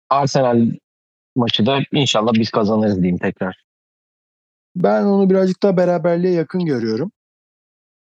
Arsenal 0.10 0.62
maçı 1.36 1.66
da 1.66 1.80
inşallah 1.92 2.34
biz 2.34 2.50
kazanırız 2.50 2.96
diyeyim 2.98 3.18
tekrar. 3.18 3.64
Ben 4.76 5.04
onu 5.04 5.30
birazcık 5.30 5.64
daha 5.64 5.78
beraberliğe 5.78 6.34
yakın 6.34 6.66
görüyorum. 6.66 7.12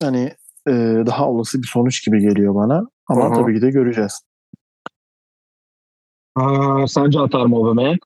Hani 0.02 0.32
e, 0.68 0.72
daha 1.06 1.28
olası 1.30 1.62
bir 1.62 1.66
sonuç 1.66 2.04
gibi 2.06 2.20
geliyor 2.20 2.54
bana. 2.54 2.82
Ama 3.08 3.30
hı. 3.30 3.34
tabii 3.34 3.54
ki 3.54 3.62
de 3.62 3.70
göreceğiz. 3.70 4.20
Aa, 6.36 6.86
sence 6.86 7.20
atar 7.20 7.46
mı 7.46 7.56
Aubameyang? 7.56 7.98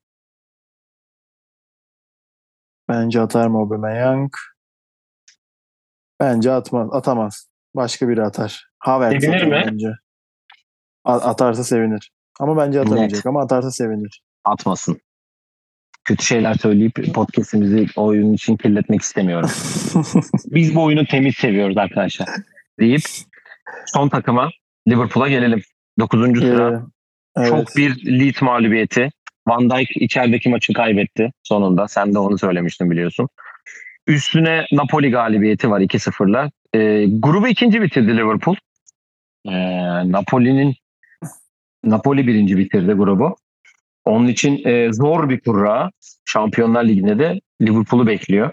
Bence 2.89 3.21
atar 3.21 3.47
mı 3.47 3.59
Aubameyang? 3.59 4.33
Bence 6.21 6.53
atmaz. 6.53 6.89
Atamaz. 6.93 7.49
Başka 7.77 8.09
biri 8.09 8.23
atar. 8.23 8.69
Havertz 8.79 9.25
Sevinir 9.25 9.37
atar 9.37 9.47
mi? 9.47 9.63
bence. 9.67 9.89
A- 11.05 11.31
atarsa 11.31 11.65
sevinir. 11.65 12.13
Ama 12.41 12.57
bence 12.57 12.81
atamayacak 12.81 13.17
Net. 13.17 13.27
ama 13.27 13.43
atarsa 13.43 13.71
sevinir. 13.71 14.23
Atmasın. 14.45 15.01
Kötü 16.05 16.25
şeyler 16.25 16.55
söyleyip 16.55 17.15
podcast'imizi 17.15 17.87
oyun 17.97 18.33
için 18.33 18.57
kirletmek 18.57 19.01
istemiyorum. 19.01 19.51
Biz 20.47 20.75
bu 20.75 20.83
oyunu 20.83 21.07
temiz 21.07 21.35
seviyoruz 21.35 21.77
arkadaşlar. 21.77 22.29
Deyip 22.81 23.03
son 23.87 24.09
takıma 24.09 24.51
Liverpool'a 24.89 25.29
gelelim. 25.29 25.63
9. 25.99 26.39
sıra. 26.39 26.75
Ee, 26.75 27.41
evet. 27.41 27.49
Çok 27.49 27.77
bir 27.77 28.21
Leeds 28.21 28.43
mağlubiyeti. 28.43 29.11
Van 29.47 29.71
Dijk 29.71 29.97
içerideki 29.97 30.49
maçı 30.49 30.73
kaybetti 30.73 31.33
sonunda. 31.43 31.89
Sen 31.89 32.15
de 32.15 32.19
onu 32.19 32.39
söylemiştin 32.39 32.91
biliyorsun. 32.91 33.29
Üstüne 34.07 34.67
Napoli 34.73 35.11
galibiyeti 35.11 35.71
var 35.71 35.81
2-0'la. 35.81 36.51
Ee, 36.75 37.07
grubu 37.09 37.49
ikinci 37.49 37.83
bitirdi 37.83 38.17
Liverpool. 38.17 38.57
Ee, 39.49 39.53
Napoli'nin 40.13 40.75
Napoli 41.85 42.27
birinci 42.27 42.59
bitirdi 42.59 42.93
grubu. 42.93 43.37
Onun 44.05 44.27
için 44.27 44.69
e, 44.69 44.93
zor 44.93 45.29
bir 45.29 45.41
kurra. 45.41 45.91
Şampiyonlar 46.25 46.85
Ligi'nde 46.85 47.19
de 47.19 47.41
Liverpool'u 47.63 48.07
bekliyor. 48.07 48.53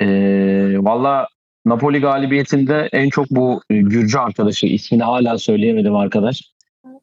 Ee, 0.00 0.76
Valla 0.78 1.28
Napoli 1.66 2.00
galibiyetinde 2.00 2.88
en 2.92 3.08
çok 3.08 3.26
bu 3.30 3.62
e, 3.70 3.76
Gürcü 3.76 4.18
arkadaşı 4.18 4.66
ismini 4.66 5.02
hala 5.02 5.38
söyleyemedim 5.38 5.96
arkadaş. 5.96 6.42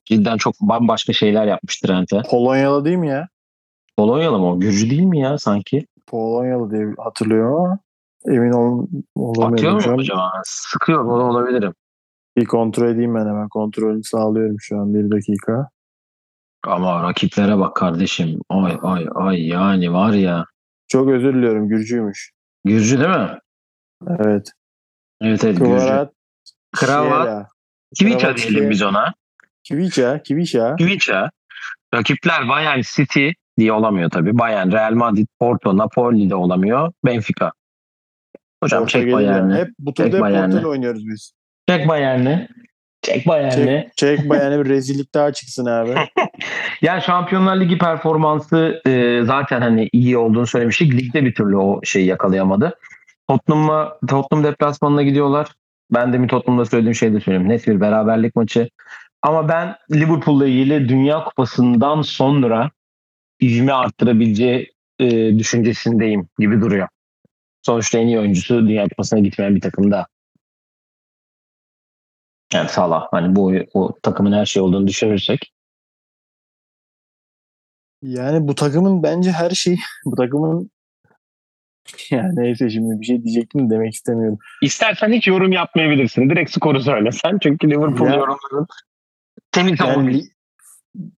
Cidden 0.05 0.37
çok 0.37 0.55
bambaşka 0.61 1.13
şeyler 1.13 1.47
yapmış 1.47 1.79
Trent'e. 1.79 2.21
Polonyalı 2.29 2.85
değil 2.85 2.97
mi 2.97 3.07
ya? 3.07 3.27
Polonyalı 3.97 4.39
mı 4.39 4.51
o? 4.51 4.59
Gürcü 4.59 4.89
değil 4.89 5.03
mi 5.03 5.19
ya 5.19 5.37
sanki? 5.37 5.85
Polonyalı 6.07 6.71
diye 6.71 6.87
hatırlıyorum 6.97 7.55
ama 7.55 7.79
emin 8.27 8.51
ol, 8.51 8.83
Atıyor 8.83 8.97
olamıyorum 9.15 9.81
şu 9.81 9.91
mu 9.91 9.97
acaba? 9.99 10.31
Sıkıyor 10.43 11.05
o 11.05 11.19
da 11.19 11.23
olabilirim. 11.23 11.73
Bir 12.37 12.45
kontrol 12.45 12.87
edeyim 12.87 13.15
ben 13.15 13.25
hemen. 13.25 13.49
Kontrolünü 13.49 14.03
sağlıyorum 14.03 14.55
şu 14.59 14.79
an 14.79 14.93
bir 14.93 15.11
dakika. 15.11 15.69
Ama 16.63 17.03
rakiplere 17.03 17.57
bak 17.57 17.75
kardeşim. 17.75 18.39
Ay 18.49 18.77
ay 18.81 19.07
ay 19.15 19.47
yani 19.47 19.93
var 19.93 20.13
ya. 20.13 20.45
Çok 20.87 21.09
özür 21.09 21.33
diliyorum. 21.33 21.69
Gürcüymüş. 21.69 22.31
Gürcü 22.65 22.99
değil 22.99 23.09
mi? 23.09 23.39
Evet. 24.07 24.51
Evet 25.21 25.43
evet 25.43 25.57
Gürcü. 25.57 25.71
Kvarat. 25.71 26.13
Krava. 26.75 27.47
Kiviça 27.95 28.37
diyelim 28.37 28.69
biz 28.69 28.81
ona. 28.81 29.13
Kiviça. 29.63 30.23
Kiviça. 30.23 30.75
Kiviça. 30.75 31.29
Rakipler 31.93 32.49
Bayern 32.49 32.81
City 32.95 33.29
diye 33.57 33.73
olamıyor 33.73 34.09
tabii. 34.09 34.37
Bayern, 34.37 34.71
Real 34.71 34.93
Madrid, 34.93 35.27
Porto, 35.39 35.77
Napoli 35.77 36.29
de 36.29 36.35
olamıyor. 36.35 36.93
Benfica. 37.05 37.51
Hocam 38.63 38.83
Orta 38.83 38.91
çek. 38.91 39.13
Bayern'i. 39.13 39.55
Hep 39.55 39.69
bu 39.79 39.93
turda 39.93 40.05
hep. 40.05 40.21
Porto'yla 40.21 40.67
oynuyoruz 40.67 41.07
biz. 41.07 41.33
Çek 41.69 41.87
Bayern'i. 41.87 42.47
Çek 43.03 43.27
Bayern'i. 43.27 43.89
Çek, 43.95 44.17
çek 44.17 44.29
Bayern'e 44.29 44.65
bir 44.65 44.69
rezillik 44.69 45.13
daha 45.13 45.33
çıksın 45.33 45.65
abi. 45.65 45.95
Ya 46.81 47.01
Şampiyonlar 47.01 47.59
Ligi 47.59 47.77
performansı 47.77 48.81
e, 48.85 49.21
zaten 49.23 49.61
hani 49.61 49.89
iyi 49.93 50.17
olduğunu 50.17 50.47
söylemiştik. 50.47 50.93
Ligde 50.93 51.25
bir 51.25 51.35
türlü 51.35 51.57
o 51.57 51.79
şeyi 51.83 52.05
yakalayamadı. 52.05 52.77
Tottenham'a 53.27 53.97
Tottenham 54.07 54.43
deplasmanına 54.43 55.03
gidiyorlar. 55.03 55.47
Ben 55.91 56.13
de 56.13 56.17
mi 56.17 56.27
Tottenham'da 56.27 56.65
söylediğim 56.65 56.95
şeyi 56.95 57.13
de 57.13 57.19
söyleyeyim. 57.19 57.49
Net 57.49 57.67
bir 57.67 57.81
beraberlik 57.81 58.35
maçı. 58.35 58.69
Ama 59.21 59.49
ben 59.49 59.75
Liverpool'la 59.91 60.47
ilgili 60.47 60.89
Dünya 60.89 61.23
Kupası'ndan 61.23 62.01
sonra 62.01 62.69
ivme 63.41 63.71
arttırabileceği 63.71 64.71
e, 64.99 65.39
düşüncesindeyim 65.39 66.27
gibi 66.39 66.61
duruyor. 66.61 66.87
Sonuçta 67.61 67.97
en 67.97 68.07
iyi 68.07 68.19
oyuncusu 68.19 68.67
Dünya 68.67 68.83
Kupası'na 68.83 69.19
gitmeyen 69.19 69.55
bir 69.55 69.61
takımda. 69.61 70.07
Yani 72.53 72.69
Salah 72.69 73.07
hani 73.11 73.35
bu 73.35 73.53
o 73.73 73.95
takımın 74.03 74.31
her 74.33 74.45
şey 74.45 74.61
olduğunu 74.63 74.87
düşünürsek 74.87 75.53
Yani 78.01 78.47
bu 78.47 78.55
takımın 78.55 79.03
bence 79.03 79.31
her 79.31 79.49
şey 79.49 79.77
bu 80.05 80.15
takımın 80.15 80.71
yani 82.09 82.35
neyse 82.35 82.69
şimdi 82.69 82.99
bir 83.01 83.05
şey 83.05 83.23
diyecektim 83.23 83.69
de 83.69 83.73
demek 83.73 83.93
istemiyorum. 83.93 84.39
İstersen 84.61 85.11
hiç 85.11 85.27
yorum 85.27 85.51
yapmayabilirsin. 85.51 86.29
Direkt 86.29 86.51
skoru 86.51 86.81
söylesen. 86.81 87.37
Çünkü 87.43 87.69
Liverpool 87.69 88.07
Ya. 88.07 88.13
yorumların 88.15 88.67
temiz 89.51 89.79
Yani 89.79 89.97
olmuyor. 89.97 90.13
li- 90.19 90.29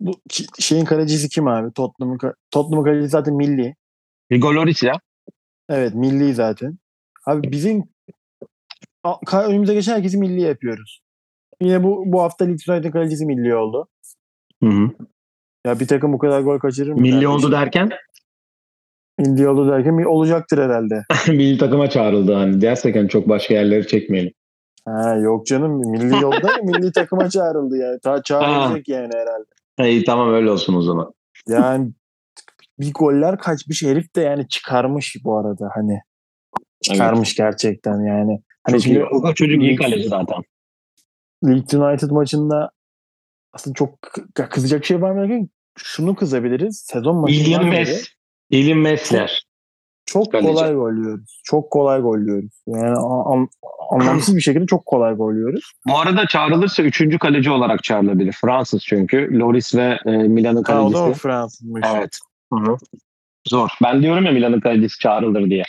bu 0.00 0.20
şeyin 0.58 0.84
kalecisi 0.84 1.28
kim 1.28 1.48
abi? 1.48 1.72
Tottenham'ın 1.72 2.18
Tottenham'ın 2.50 2.84
kalecisi 2.84 3.08
zaten 3.10 3.34
milli. 3.34 3.74
Hugo 4.32 4.54
Lloris 4.54 4.82
ya. 4.82 4.92
Evet 5.68 5.94
milli 5.94 6.34
zaten. 6.34 6.78
Abi 7.26 7.52
bizim 7.52 7.84
önümüze 9.32 9.74
geçen 9.74 9.94
herkesi 9.94 10.18
milli 10.18 10.40
yapıyoruz. 10.40 11.03
Yine 11.60 11.82
bu 11.82 12.02
bu 12.06 12.22
hafta 12.22 12.44
Leeds 12.44 12.68
United'ın 12.68 12.90
kalecisi 12.90 13.26
milli 13.26 13.54
oldu. 13.54 13.88
Hı 14.62 14.70
hı. 14.70 14.90
Ya 15.66 15.80
bir 15.80 15.86
takım 15.86 16.12
bu 16.12 16.18
kadar 16.18 16.40
gol 16.40 16.58
kaçırır 16.58 16.92
mı? 16.92 17.00
Milli 17.00 17.28
oldu 17.28 17.52
derken 17.52 17.90
Milli 19.18 19.48
oldu 19.48 19.70
derken 19.70 20.04
olacaktır 20.04 20.58
herhalde. 20.58 21.02
milli 21.28 21.58
takıma 21.58 21.90
çağrıldı 21.90 22.34
hani 22.34 22.60
dersek 22.60 22.96
hani 22.96 23.08
çok 23.08 23.28
başka 23.28 23.54
yerleri 23.54 23.86
çekmeyelim. 23.86 24.32
Ha 24.84 25.14
yok 25.14 25.46
canım 25.46 25.90
milli 25.90 26.26
oldu 26.26 26.42
da 26.42 26.50
milli 26.62 26.92
takıma 26.92 27.30
çağrıldı 27.30 27.76
yani. 27.76 27.98
Ta 28.02 28.22
çağrılacak 28.22 28.88
yani 28.88 29.10
herhalde. 29.14 29.90
İyi 29.90 30.04
tamam 30.04 30.34
öyle 30.34 30.50
olsun 30.50 30.74
o 30.74 30.82
zaman. 30.82 31.12
Yani 31.48 31.92
bir 32.80 32.92
goller 32.92 33.38
kaçmış 33.38 33.82
herif 33.82 34.16
de 34.16 34.20
yani 34.20 34.48
çıkarmış 34.48 35.16
bu 35.24 35.38
arada 35.38 35.70
hani. 35.74 36.00
Çıkarmış 36.82 37.34
gerçekten 37.34 38.00
yani. 38.00 38.40
Hani 38.64 38.72
Çok 38.72 38.82
şimdi 38.82 38.98
iyi. 38.98 39.04
O 39.04 39.34
çocuk 39.34 39.62
iyi 39.62 39.76
kaleci 39.76 40.08
zaten. 40.08 40.42
Leeds 41.44 41.74
United 41.74 42.10
maçında 42.10 42.70
aslında 43.52 43.74
çok 43.74 43.98
kı- 44.02 44.48
kızacak 44.48 44.84
şey 44.84 45.02
var 45.02 45.10
mı? 45.10 45.48
Şunu 45.78 46.14
kızabiliriz. 46.14 46.84
Sezon 46.86 47.16
maçından 47.16 47.44
İlyan 47.46 47.64
Mes. 47.66 48.08
İlyan 48.50 48.78
Mesler. 48.78 49.46
çok 50.06 50.32
Kaleci. 50.32 50.48
kolay 50.48 50.74
gol 50.74 50.92
yiyoruz. 50.92 51.40
Çok 51.44 51.70
kolay 51.70 52.00
gol 52.00 52.18
yiyoruz. 52.18 52.62
Yani 52.66 52.96
an- 52.98 53.48
anlamsız 53.90 54.36
bir 54.36 54.40
şekilde 54.40 54.66
çok 54.66 54.86
kolay 54.86 55.14
gol 55.14 55.34
yiyoruz. 55.34 55.72
Bu 55.88 55.98
arada 55.98 56.26
çağrılırsa 56.26 56.82
üçüncü 56.82 57.18
kaleci 57.18 57.50
olarak 57.50 57.84
çağrılabilir. 57.84 58.32
Fransız 58.32 58.82
çünkü. 58.84 59.38
Loris 59.38 59.74
ve 59.74 59.98
e, 60.06 60.10
Milan'ın 60.10 60.62
Ha, 60.62 60.82
o 60.82 60.92
da 60.92 60.92
kalecisi. 60.92 61.08
mı 61.08 61.14
Fransızmış? 61.14 61.86
Evet. 61.94 62.18
Hı 62.52 62.60
hı. 62.60 62.76
Zor. 63.48 63.68
Ben 63.82 64.02
diyorum 64.02 64.24
ya 64.24 64.32
Milan'ın 64.32 64.60
kalecisi 64.60 64.98
çağrılır 64.98 65.50
diye. 65.50 65.64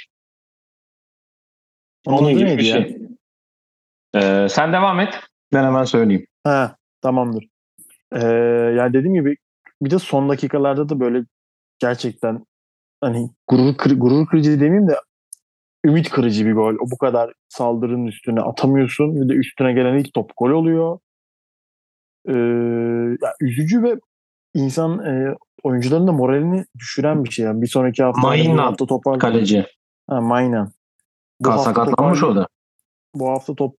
Onun 2.05 2.17
Onun 2.17 2.33
gibi 2.37 2.57
bir 2.57 2.63
şey. 2.63 2.97
Ee, 4.15 4.47
sen 4.49 4.73
devam 4.73 4.99
et. 4.99 5.19
Ben 5.53 5.63
hemen 5.63 5.83
söyleyeyim. 5.83 6.25
Ha, 6.43 6.75
tamamdır. 7.01 7.47
Ee, 8.11 8.27
yani 8.77 8.93
dediğim 8.93 9.13
gibi 9.13 9.37
bir 9.81 9.91
de 9.91 9.99
son 9.99 10.29
dakikalarda 10.29 10.89
da 10.89 10.99
böyle 10.99 11.25
gerçekten 11.79 12.45
hani 13.01 13.29
gurur, 13.47 13.77
kır, 13.77 13.99
gurur 13.99 14.27
kırıcı 14.27 14.59
demeyeyim 14.59 14.87
de 14.87 14.95
ümit 15.85 16.09
kırıcı 16.09 16.45
bir 16.45 16.53
gol. 16.53 16.73
O 16.73 16.91
bu 16.91 16.97
kadar 16.97 17.33
saldırının 17.49 18.05
üstüne 18.05 18.41
atamıyorsun. 18.41 19.21
Bir 19.21 19.29
de 19.29 19.33
üstüne 19.33 19.73
gelen 19.73 19.97
ilk 19.97 20.13
top 20.13 20.31
gol 20.37 20.49
oluyor. 20.49 20.99
Ee, 22.27 22.33
ya 23.21 23.33
üzücü 23.41 23.83
ve 23.83 23.95
insan 24.53 25.05
e, 25.05 25.35
oyuncuların 25.63 26.07
da 26.07 26.11
moralini 26.11 26.65
düşüren 26.79 27.23
bir 27.23 27.29
şey. 27.29 27.45
Yani 27.45 27.61
bir 27.61 27.67
sonraki 27.67 28.03
hafta 28.03 28.21
Maynan 28.21 28.57
hafta 28.57 28.85
topar. 28.85 29.19
Kaleci. 29.19 29.65
Ha, 30.09 30.21
Maynan. 30.21 30.71
Bu 31.39 31.51
sakatlanmış 31.51 32.23
o 32.23 32.35
da. 32.35 32.47
Bu 33.15 33.29
hafta 33.29 33.55
top 33.55 33.75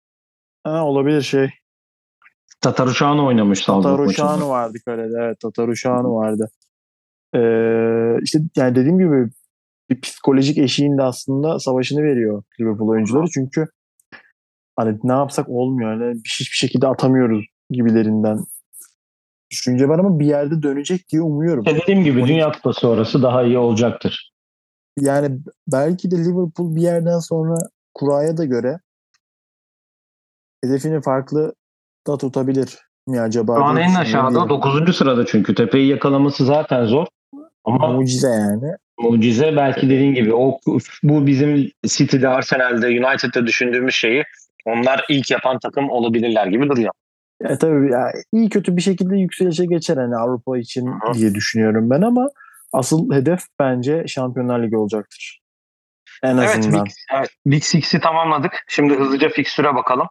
ha, 0.66 0.86
olabilir 0.86 1.22
şey. 1.22 1.50
Tataruşano 2.62 3.28
oynamış 3.28 3.64
Salzburg 3.64 4.06
maçında. 4.06 4.50
vardı 4.50 4.78
kalede. 4.86 5.18
Evet 5.20 5.40
Tataruşanu 5.40 6.16
vardı. 6.16 6.50
Ee, 7.36 8.22
işte 8.24 8.40
yani 8.56 8.76
dediğim 8.76 9.00
gibi 9.00 9.30
bir 9.90 10.02
psikolojik 10.02 10.58
eşiğinde 10.58 11.04
aslında 11.04 11.60
savaşını 11.60 12.04
veriyor 12.04 12.44
Liverpool 12.60 12.90
oyuncuları. 12.90 13.26
Çünkü 13.34 13.68
hani 14.76 15.00
ne 15.04 15.14
yapsak 15.14 15.50
olmuyor. 15.50 16.02
Yani 16.02 16.18
hiçbir 16.40 16.56
şekilde 16.56 16.88
atamıyoruz 16.88 17.46
gibilerinden 17.70 18.38
düşünce 19.52 19.88
var 19.88 20.00
ama 20.00 20.20
bir 20.20 20.26
yerde 20.26 20.64
dönecek 20.64 21.10
diye 21.12 21.22
umuyorum. 21.22 21.64
İşte 21.68 21.82
dediğim 21.82 22.04
gibi 22.04 22.28
Dünya 22.28 22.52
Kupası 22.52 22.80
sonrası 22.80 23.24
daha 23.24 23.44
iyi 23.44 23.58
olacaktır. 23.58 24.32
Yani 25.00 25.40
belki 25.68 26.12
de 26.12 26.16
Liverpool 26.16 26.76
bir 26.76 26.82
yerden 26.82 27.20
sonra 27.20 27.56
kuraya 27.94 28.38
da 28.38 28.46
göre 28.46 28.80
hedefini 30.66 31.02
farklı 31.02 31.54
da 32.08 32.18
tutabilir 32.18 32.78
mi 33.08 33.20
acaba? 33.22 33.56
Şu 33.56 33.64
an 33.64 33.78
en 33.78 33.96
aşağıda 33.96 34.50
9. 34.50 34.96
sırada 34.98 35.26
çünkü. 35.26 35.56
Tepeyi 35.56 35.88
yakalaması 35.88 36.46
zaten 36.46 36.86
zor. 36.86 37.06
Ama 37.66 37.88
Mucize 37.88 38.28
yani. 38.28 38.72
mucize 39.00 39.56
belki 39.56 39.90
dediğin 39.90 40.14
gibi 40.14 40.34
o 40.34 40.60
bu 41.04 41.28
bizim 41.28 41.72
City'de, 41.86 42.28
Arsenal'de, 42.30 42.88
United'da 42.88 43.48
düşündüğümüz 43.48 43.96
şeyi 43.96 44.24
onlar 44.66 45.06
ilk 45.10 45.32
yapan 45.32 45.60
takım 45.60 45.90
olabilirler 45.90 46.48
gibi 46.48 46.70
duruyor. 46.70 46.92
Ya 47.44 47.58
tabii 47.58 47.92
ya 47.92 48.12
iyi 48.34 48.50
kötü 48.50 48.78
bir 48.78 48.82
şekilde 48.82 49.18
yükselişe 49.18 49.66
geçer 49.66 49.98
hani 49.98 50.16
Avrupa 50.16 50.58
için 50.58 50.88
Hı. 50.88 51.14
diye 51.14 51.36
düşünüyorum 51.36 51.90
ben 51.90 52.02
ama 52.02 52.28
asıl 52.74 53.14
hedef 53.14 53.40
bence 53.60 54.04
Şampiyonlar 54.08 54.64
Ligi 54.64 54.78
olacaktır. 54.78 55.42
En 56.24 56.38
Evet, 56.38 56.50
azından. 56.50 56.86
Big, 56.86 56.92
evet, 57.18 57.30
Big 57.46 57.64
Six'i 57.64 58.00
tamamladık. 58.00 58.52
Şimdi 58.68 58.94
hızlıca 58.96 59.30
fikstüre 59.30 59.76
bakalım. 59.76 60.08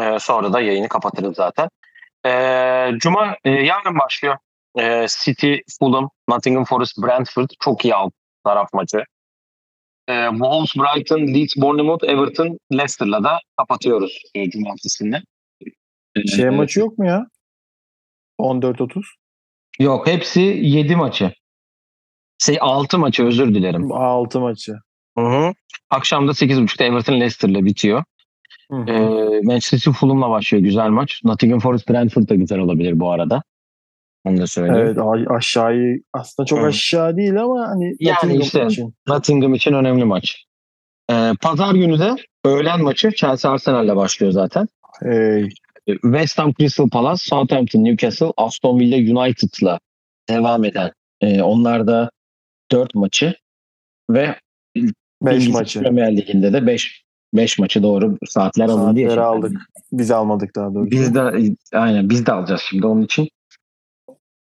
Ee, 0.00 0.18
sonra 0.20 0.52
da 0.52 0.60
yayını 0.60 0.88
kapatırız 0.88 1.36
zaten. 1.36 1.68
Ee, 2.26 2.90
Cuma 2.98 3.36
e, 3.44 3.50
yarın 3.50 3.98
başlıyor. 3.98 4.36
Ee, 4.78 5.06
City, 5.24 5.54
Fulham, 5.78 6.10
Nottingham 6.28 6.64
Forest, 6.64 6.98
Brentford. 6.98 7.50
Çok 7.60 7.84
iyi 7.84 7.94
alt 7.94 8.12
taraf 8.44 8.72
maçı. 8.72 9.04
Ee, 10.08 10.26
Wolves, 10.30 10.76
Brighton, 10.76 11.20
Leeds, 11.20 11.56
Bournemouth, 11.56 12.04
Everton, 12.04 12.58
Leicester'la 12.72 13.24
da 13.24 13.38
kapatıyoruz 13.58 14.22
e, 14.34 14.50
Cumartesi'nde. 14.50 15.22
Ee, 16.16 16.26
Şey 16.26 16.50
maçı 16.50 16.80
yok 16.80 16.98
mu 16.98 17.06
ya? 17.06 17.26
14-30. 18.40 19.02
Yok 19.78 20.06
hepsi 20.06 20.40
7 20.40 20.96
maçı. 20.96 21.32
Şey, 22.38 22.58
6 22.60 22.98
maçı 22.98 23.24
özür 23.26 23.54
dilerim. 23.54 23.92
6 23.92 24.40
maçı. 24.40 24.72
Hı 25.18 25.24
hı. 25.24 25.52
Akşam 25.90 26.28
da 26.28 26.32
8.30'da 26.32 26.84
Everton 26.84 27.12
Leicester'la 27.14 27.64
bitiyor. 27.64 28.04
Hı 28.70 28.76
hı. 28.76 28.90
Ee, 28.90 29.40
Manchester 29.42 29.78
City 29.78 29.90
Fulham'la 29.90 30.30
başlıyor 30.30 30.64
güzel 30.64 30.88
maç. 30.88 31.20
Nottingham 31.24 31.60
Forest 31.60 31.88
Brentford 31.90 32.28
da 32.28 32.34
güzel 32.34 32.58
olabilir 32.58 33.00
bu 33.00 33.10
arada. 33.10 33.42
Onu 34.24 34.38
da 34.40 34.46
söyleyeyim. 34.46 34.86
evet 34.86 34.98
aşağıyı 35.30 36.02
aslında 36.12 36.46
çok 36.46 36.58
Hı. 36.58 36.64
aşağı 36.66 37.16
değil 37.16 37.42
ama 37.42 37.68
hani 37.68 37.94
Yani 38.00 38.14
Nottingham 38.14 38.40
işte. 38.40 38.66
için. 38.66 38.94
Nottingham 39.08 39.54
için 39.54 39.72
önemli 39.72 40.04
maç. 40.04 40.44
Ee, 41.10 41.32
Pazar 41.42 41.74
günü 41.74 41.98
de 41.98 42.14
öğlen 42.44 42.82
maçı 42.82 43.10
Chelsea 43.10 43.50
Arsenal'le 43.52 43.96
başlıyor 43.96 44.32
zaten. 44.32 44.68
Hey. 45.02 45.48
West 45.86 46.38
Ham 46.38 46.52
Crystal 46.52 46.88
Palace, 46.88 47.22
Southampton 47.24 47.84
Newcastle, 47.84 48.32
Aston 48.36 48.78
Villa 48.80 49.20
United'la 49.20 49.78
devam 50.28 50.64
eden. 50.64 50.90
Ee, 51.20 51.42
onlar 51.42 51.86
da 51.86 52.10
4 52.72 52.94
maçı 52.94 53.34
ve 54.10 54.34
5 54.76 54.86
İngiliz 55.36 55.54
maçı. 55.54 55.80
Premier 55.80 56.16
Ligi'nde 56.16 56.52
de 56.52 56.66
5 56.66 57.02
5 57.34 57.58
maçı 57.58 57.82
doğru 57.82 58.16
saatler 58.26 58.68
alındı. 58.68 59.00
ya 59.00 59.10
Saatleri 59.10 59.10
şimdi. 59.10 59.20
aldık. 59.20 59.60
Biz 59.92 60.10
almadık 60.10 60.56
daha 60.56 60.74
doğrusu. 60.74 60.90
Biz 60.90 61.14
de 61.14 61.54
aynen 61.72 62.10
biz 62.10 62.26
de 62.26 62.32
alacağız 62.32 62.60
şimdi 62.60 62.86
onun 62.86 63.02
için. 63.02 63.28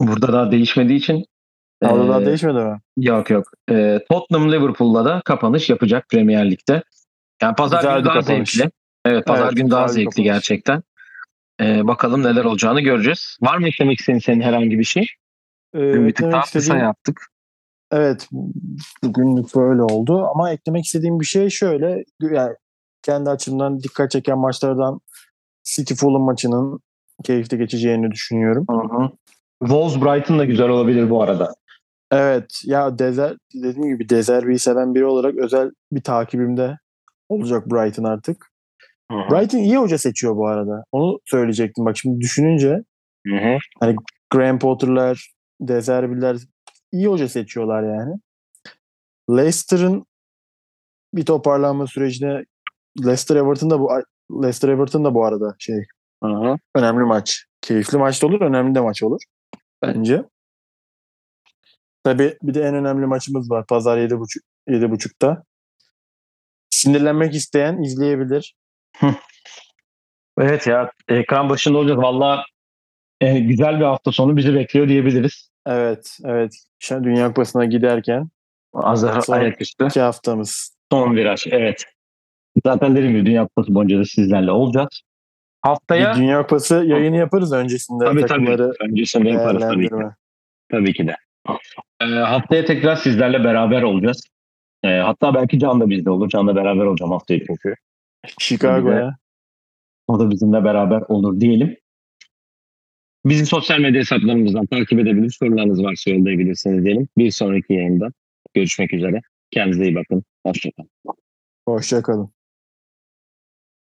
Burada 0.01 0.33
daha 0.33 0.51
değişmediği 0.51 0.99
için 0.99 1.25
daha 1.83 2.23
ee, 2.23 2.27
değişmedi 2.27 2.59
mi? 2.59 2.79
Yok 2.97 3.31
yok. 3.31 3.45
Ee, 3.71 4.01
Tottenham 4.11 4.53
Liverpool'la 4.53 5.05
da 5.05 5.23
kapanış 5.25 5.71
yapacak 5.71 6.09
Premier 6.09 6.51
Lig'de. 6.51 6.83
Yani 7.43 7.55
pazar 7.57 7.79
Güzel 7.79 7.97
günü 7.97 8.05
daha 8.05 8.21
kapanış. 8.21 8.53
zevkli. 8.53 8.71
Evet 9.05 9.27
pazar 9.27 9.45
Evet, 9.45 9.57
günü 9.57 9.71
daha 9.71 9.89
zevkli 9.89 10.05
kapanış. 10.05 10.25
gerçekten. 10.25 10.83
Ee, 11.61 11.87
bakalım 11.87 12.23
neler 12.23 12.45
olacağını 12.45 12.81
göreceğiz. 12.81 13.39
Var 13.43 13.59
mı 13.59 13.69
eklemek 13.69 13.99
istediğin 14.01 14.19
senin 14.21 14.41
herhangi 14.41 14.79
bir 14.79 14.85
şey? 14.85 15.07
Ee, 15.75 16.07
bir 16.07 16.15
tık 16.15 16.33
daha 16.33 16.43
kısa 16.43 16.77
yaptık. 16.77 17.27
Evet 17.93 18.29
bugünlük 19.03 19.55
böyle 19.57 19.83
oldu 19.83 20.27
ama 20.35 20.53
eklemek 20.53 20.85
istediğim 20.85 21.21
bir 21.21 21.25
şey 21.25 21.51
şöyle 21.51 22.05
yani 22.21 22.55
kendi 23.05 23.31
açımdan 23.31 23.81
dikkat 23.81 24.11
çeken 24.11 24.39
maçlardan 24.39 25.01
City 25.65 25.95
Fulham 25.95 26.23
maçının 26.23 26.81
keyifli 27.25 27.59
geçeceğini 27.59 28.11
düşünüyorum. 28.11 28.67
Hı 28.71 28.97
hı. 28.97 29.11
Wolves 29.61 30.03
Brighton 30.03 30.39
da 30.39 30.45
güzel 30.45 30.69
olabilir 30.69 31.11
bu 31.11 31.23
arada. 31.23 31.55
Evet 32.11 32.63
ya 32.65 32.99
Dezer 32.99 33.37
dediğim 33.55 33.89
gibi 33.89 34.09
Dezerbi'yi 34.09 34.59
seven 34.59 34.95
biri 34.95 35.05
olarak 35.05 35.35
özel 35.35 35.71
bir 35.93 36.03
takibimde 36.03 36.79
olacak 37.29 37.67
Brighton 37.71 38.05
artık. 38.05 38.51
Brighton 39.11 39.59
iyi 39.59 39.77
hoca 39.77 39.99
seçiyor 39.99 40.37
bu 40.37 40.47
arada. 40.47 40.85
Onu 40.93 41.19
söyleyecektim. 41.25 41.85
Bak 41.85 41.97
şimdi 41.97 42.21
düşününce 42.21 42.83
Hı 43.27 43.37
hı. 43.37 43.95
Graham 44.31 44.59
Potter'lar, 44.59 45.33
Dezerbi'ler 45.61 46.37
iyi 46.93 47.07
hoca 47.07 47.29
seçiyorlar 47.29 47.83
yani. 47.83 48.15
Leicester'ın 49.31 50.07
bir 51.15 51.25
toparlanma 51.25 51.87
sürecine 51.87 52.45
Leicester 53.01 53.37
Everton 53.37 53.71
da 53.71 53.81
bu 53.81 53.89
Leicester 54.43 54.69
Everton 54.69 55.05
da 55.05 55.15
bu 55.15 55.25
arada 55.25 55.55
şey 55.59 55.85
hı. 56.25 56.57
önemli 56.75 57.05
maç. 57.05 57.45
Keyifli 57.61 57.99
maç 57.99 58.23
da 58.23 58.27
olur, 58.27 58.41
önemli 58.41 58.75
de 58.75 58.81
maç 58.81 59.03
olur 59.03 59.21
bence. 59.83 60.25
Tabii 62.05 62.37
bir 62.43 62.55
de 62.55 62.63
en 62.63 62.75
önemli 62.75 63.07
maçımız 63.07 63.51
var. 63.51 63.67
Pazar 63.67 63.99
7.30 63.99 64.41
7.30'da. 64.69 65.45
Sinirlenmek 66.71 67.35
isteyen 67.35 67.83
izleyebilir. 67.83 68.55
Evet 70.39 70.67
ya 70.67 70.91
ekran 71.09 71.51
başında 71.51 71.79
olacağız. 71.79 72.03
Valla 72.03 72.45
e, 73.21 73.39
güzel 73.39 73.81
bir 73.81 73.85
hafta 73.85 74.13
sonu 74.13 74.37
bizi 74.37 74.55
bekliyor 74.55 74.89
diyebiliriz. 74.89 75.51
Evet, 75.67 76.19
evet. 76.25 76.53
Şu 76.79 77.05
Dünya 77.05 77.29
Kupası'na 77.29 77.65
giderken 77.65 78.29
Azar 78.73 79.21
Son- 79.21 79.35
ayaküstü. 79.35 79.87
iki 79.87 80.01
haftamız. 80.01 80.77
Son 80.93 81.17
viraj 81.17 81.47
evet. 81.51 81.85
Zaten 82.67 82.97
dediğim 82.97 83.17
gibi 83.17 83.27
Dünya 83.27 83.47
Kupası 83.47 83.75
boyunca 83.75 83.99
da 83.99 84.05
sizlerle 84.05 84.51
olacağız. 84.51 85.03
Haftaya 85.63 86.15
Bir 86.15 86.21
Dünya 86.21 86.43
Kupası 86.43 86.75
yayını 86.75 87.17
yaparız 87.17 87.53
öncesinde 87.53 88.05
tabii 88.05 88.27
takımları 88.27 88.73
tabii. 88.79 88.91
Öncesinde 88.91 89.29
yaparız 89.29 89.63
tabii 89.63 89.89
ki. 89.89 89.95
Tabii 90.71 90.93
ki 90.93 91.07
de. 91.07 91.17
Ee, 92.01 92.05
haftaya 92.05 92.65
tekrar 92.65 92.97
sizlerle 92.97 93.45
beraber 93.45 93.83
olacağız. 93.83 94.29
Ee, 94.83 94.89
hatta 94.89 95.35
belki 95.35 95.59
Can 95.59 95.81
da 95.81 95.91
bizde 95.91 96.11
olur. 96.11 96.29
Can'la 96.29 96.57
beraber 96.57 96.85
olacağım 96.85 97.13
haftaya 97.13 97.41
çünkü. 97.47 97.75
Chicago'ya. 98.39 99.17
O 100.09 100.21
da 100.21 100.31
bizimle 100.31 100.65
beraber 100.65 101.03
olur 101.09 101.41
diyelim. 101.41 101.77
Bizi 103.25 103.47
sosyal 103.47 103.79
medya 103.79 104.01
hesaplarımızdan 104.01 104.67
takip 104.67 105.01
edebilir. 105.01 105.37
Sorularınız 105.39 105.85
varsa 105.85 106.11
yollayabilirsiniz 106.11 106.85
diyelim. 106.85 107.09
Bir 107.19 107.31
sonraki 107.31 107.73
yayında 107.73 108.09
görüşmek 108.55 108.95
üzere. 108.95 109.21
Kendinize 109.51 109.85
iyi 109.85 109.95
bakın. 109.95 110.25
Hoşçakalın. 110.47 110.91
Hoşçakalın. 111.69 112.31